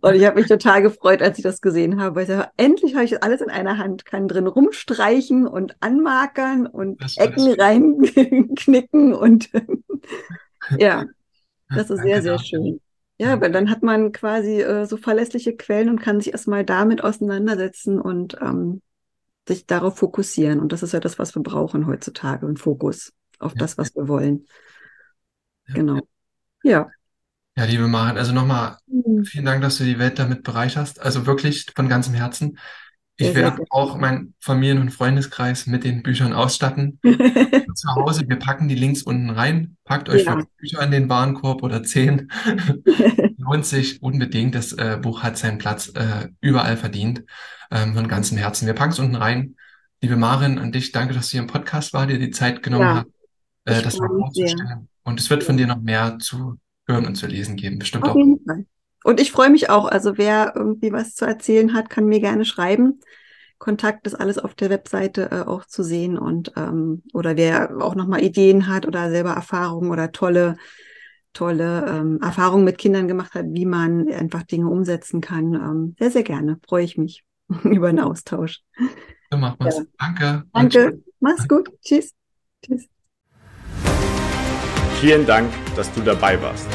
und 0.00 0.14
ich 0.14 0.24
habe 0.24 0.38
mich 0.38 0.46
total 0.46 0.82
gefreut, 0.82 1.20
als 1.20 1.38
ich 1.38 1.42
das 1.42 1.60
gesehen 1.60 2.00
habe, 2.00 2.14
weil 2.14 2.22
ich 2.22 2.28
dachte, 2.28 2.52
endlich 2.56 2.94
habe 2.94 3.04
ich 3.04 3.10
das 3.10 3.22
alles 3.22 3.40
in 3.40 3.50
einer 3.50 3.76
Hand, 3.76 4.04
kann 4.04 4.28
drin 4.28 4.46
rumstreichen 4.46 5.48
und 5.48 5.76
anmarkern 5.80 6.66
und 6.68 7.00
Ecken 7.16 7.60
reinknicken 7.60 9.14
und 9.14 9.50
ja, 10.78 11.06
das 11.74 11.90
ist 11.90 12.02
sehr, 12.02 12.22
sehr 12.22 12.38
schön. 12.38 12.80
Ja, 13.20 13.40
weil 13.40 13.50
dann 13.50 13.68
hat 13.68 13.82
man 13.82 14.12
quasi 14.12 14.60
äh, 14.62 14.86
so 14.86 14.96
verlässliche 14.96 15.56
Quellen 15.56 15.88
und 15.88 16.00
kann 16.00 16.20
sich 16.20 16.32
erstmal 16.32 16.64
damit 16.64 17.02
auseinandersetzen 17.02 18.00
und 18.00 18.36
ähm, 18.40 18.80
sich 19.48 19.66
darauf 19.66 19.98
fokussieren. 19.98 20.60
Und 20.60 20.72
das 20.72 20.82
ist 20.82 20.92
ja 20.92 21.00
das, 21.00 21.18
was 21.18 21.34
wir 21.34 21.42
brauchen 21.42 21.86
heutzutage, 21.86 22.46
ein 22.46 22.56
Fokus 22.56 23.12
auf 23.38 23.52
ja. 23.52 23.58
das, 23.58 23.76
was 23.78 23.94
wir 23.96 24.06
wollen. 24.06 24.46
Ja. 25.66 25.74
Genau. 25.74 26.00
Ja. 26.62 26.88
Ja, 27.56 27.64
liebe 27.64 27.88
Marit, 27.88 28.16
also 28.16 28.32
nochmal 28.32 28.76
mhm. 28.86 29.24
vielen 29.24 29.44
Dank, 29.44 29.62
dass 29.62 29.78
du 29.78 29.84
die 29.84 29.98
Welt 29.98 30.20
damit 30.20 30.44
bereicherst. 30.44 31.02
Also 31.02 31.26
wirklich 31.26 31.66
von 31.74 31.88
ganzem 31.88 32.14
Herzen. 32.14 32.58
Ich 33.20 33.34
werde 33.34 33.64
auch 33.70 33.98
meinen 33.98 34.34
Familien- 34.38 34.80
und 34.80 34.90
Freundeskreis 34.90 35.66
mit 35.66 35.82
den 35.82 36.04
Büchern 36.04 36.32
ausstatten. 36.32 37.00
Zu 37.02 37.94
Hause, 37.96 38.28
wir 38.28 38.36
packen 38.36 38.68
die 38.68 38.76
Links 38.76 39.02
unten 39.02 39.30
rein. 39.30 39.76
Packt 39.84 40.08
euch 40.08 40.24
ja. 40.24 40.34
fünf 40.34 40.46
Bücher 40.56 40.82
in 40.82 40.92
den 40.92 41.08
Warenkorb 41.08 41.64
oder 41.64 41.82
zehn. 41.82 42.30
Lohnt 43.50 43.66
sich 43.66 44.02
unbedingt. 44.02 44.54
Das 44.54 44.72
äh, 44.72 44.98
Buch 45.00 45.22
hat 45.22 45.38
seinen 45.38 45.58
Platz 45.58 45.92
äh, 45.94 46.28
überall 46.40 46.76
verdient. 46.76 47.24
Ähm, 47.70 47.94
von 47.94 48.08
ganzem 48.08 48.38
Herzen. 48.38 48.66
Wir 48.66 48.74
packen 48.74 48.92
es 48.92 48.98
unten 48.98 49.16
rein. 49.16 49.56
Liebe 50.00 50.16
Marin, 50.16 50.58
an 50.58 50.72
dich 50.72 50.92
danke, 50.92 51.12
dass 51.12 51.26
du 51.26 51.32
hier 51.32 51.40
im 51.40 51.48
Podcast 51.48 51.92
war, 51.92 52.06
dir 52.06 52.18
die 52.18 52.30
Zeit 52.30 52.62
genommen 52.62 52.82
ja, 52.84 53.04
hast, 53.66 53.80
äh, 53.80 53.82
das 53.82 53.98
mal 53.98 54.08
vorzustellen. 54.08 54.88
Und 55.02 55.20
es 55.20 55.28
wird 55.28 55.42
von 55.44 55.56
dir 55.56 55.66
noch 55.66 55.80
mehr 55.80 56.18
zu 56.18 56.58
hören 56.86 57.06
und 57.06 57.16
zu 57.16 57.26
lesen 57.26 57.56
geben. 57.56 57.78
Bestimmt 57.78 58.04
Auf 58.04 58.10
auch. 58.10 58.16
Jeden 58.16 58.42
Fall. 58.44 58.64
Und 59.04 59.20
ich 59.20 59.32
freue 59.32 59.50
mich 59.50 59.70
auch. 59.70 59.86
Also 59.86 60.18
wer 60.18 60.52
irgendwie 60.54 60.92
was 60.92 61.14
zu 61.14 61.24
erzählen 61.24 61.74
hat, 61.74 61.90
kann 61.90 62.06
mir 62.06 62.20
gerne 62.20 62.44
schreiben. 62.44 63.00
Kontakt 63.58 64.06
ist 64.06 64.14
alles 64.14 64.38
auf 64.38 64.54
der 64.54 64.70
Webseite 64.70 65.30
äh, 65.30 65.40
auch 65.48 65.64
zu 65.64 65.82
sehen 65.82 66.16
und 66.16 66.52
ähm, 66.56 67.02
oder 67.12 67.36
wer 67.36 67.82
auch 67.82 67.96
nochmal 67.96 68.22
Ideen 68.22 68.68
hat 68.68 68.86
oder 68.86 69.10
selber 69.10 69.32
Erfahrungen 69.32 69.90
oder 69.90 70.12
tolle, 70.12 70.56
tolle 71.32 71.86
ähm, 71.88 72.20
Erfahrungen 72.22 72.64
mit 72.64 72.78
Kindern 72.78 73.08
gemacht 73.08 73.34
hat, 73.34 73.46
wie 73.48 73.66
man 73.66 74.08
einfach 74.08 74.42
Dinge 74.42 74.68
umsetzen 74.68 75.20
kann. 75.20 75.54
Ähm, 75.54 75.96
sehr, 75.98 76.10
sehr 76.10 76.22
gerne. 76.22 76.58
Freue 76.66 76.84
ich 76.84 76.98
mich 76.98 77.24
über 77.64 77.88
einen 77.88 78.00
Austausch. 78.00 78.62
So 79.30 79.38
machen 79.38 79.56
wir's. 79.60 79.78
Ja. 79.78 79.84
Danke. 79.98 80.44
Danke. 80.52 81.02
Mach's 81.20 81.48
gut. 81.48 81.70
Tschüss. 81.82 82.12
Tschüss. 82.64 82.88
Vielen 85.00 85.26
Dank, 85.26 85.48
dass 85.76 85.92
du 85.92 86.00
dabei 86.00 86.40
warst. 86.42 86.66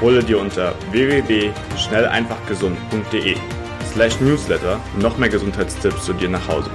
Hole 0.00 0.24
dir 0.24 0.40
unter 0.40 0.74
www.schnelleinfachgesund.de 0.90 3.36
slash 3.92 4.18
newsletter 4.20 4.80
noch 4.98 5.16
mehr 5.18 5.28
Gesundheitstipps 5.28 6.04
zu 6.04 6.12
dir 6.14 6.28
nach 6.28 6.48
Hause. 6.48 6.68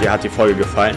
Dir 0.00 0.12
hat 0.12 0.22
die 0.22 0.28
Folge 0.28 0.54
gefallen? 0.54 0.96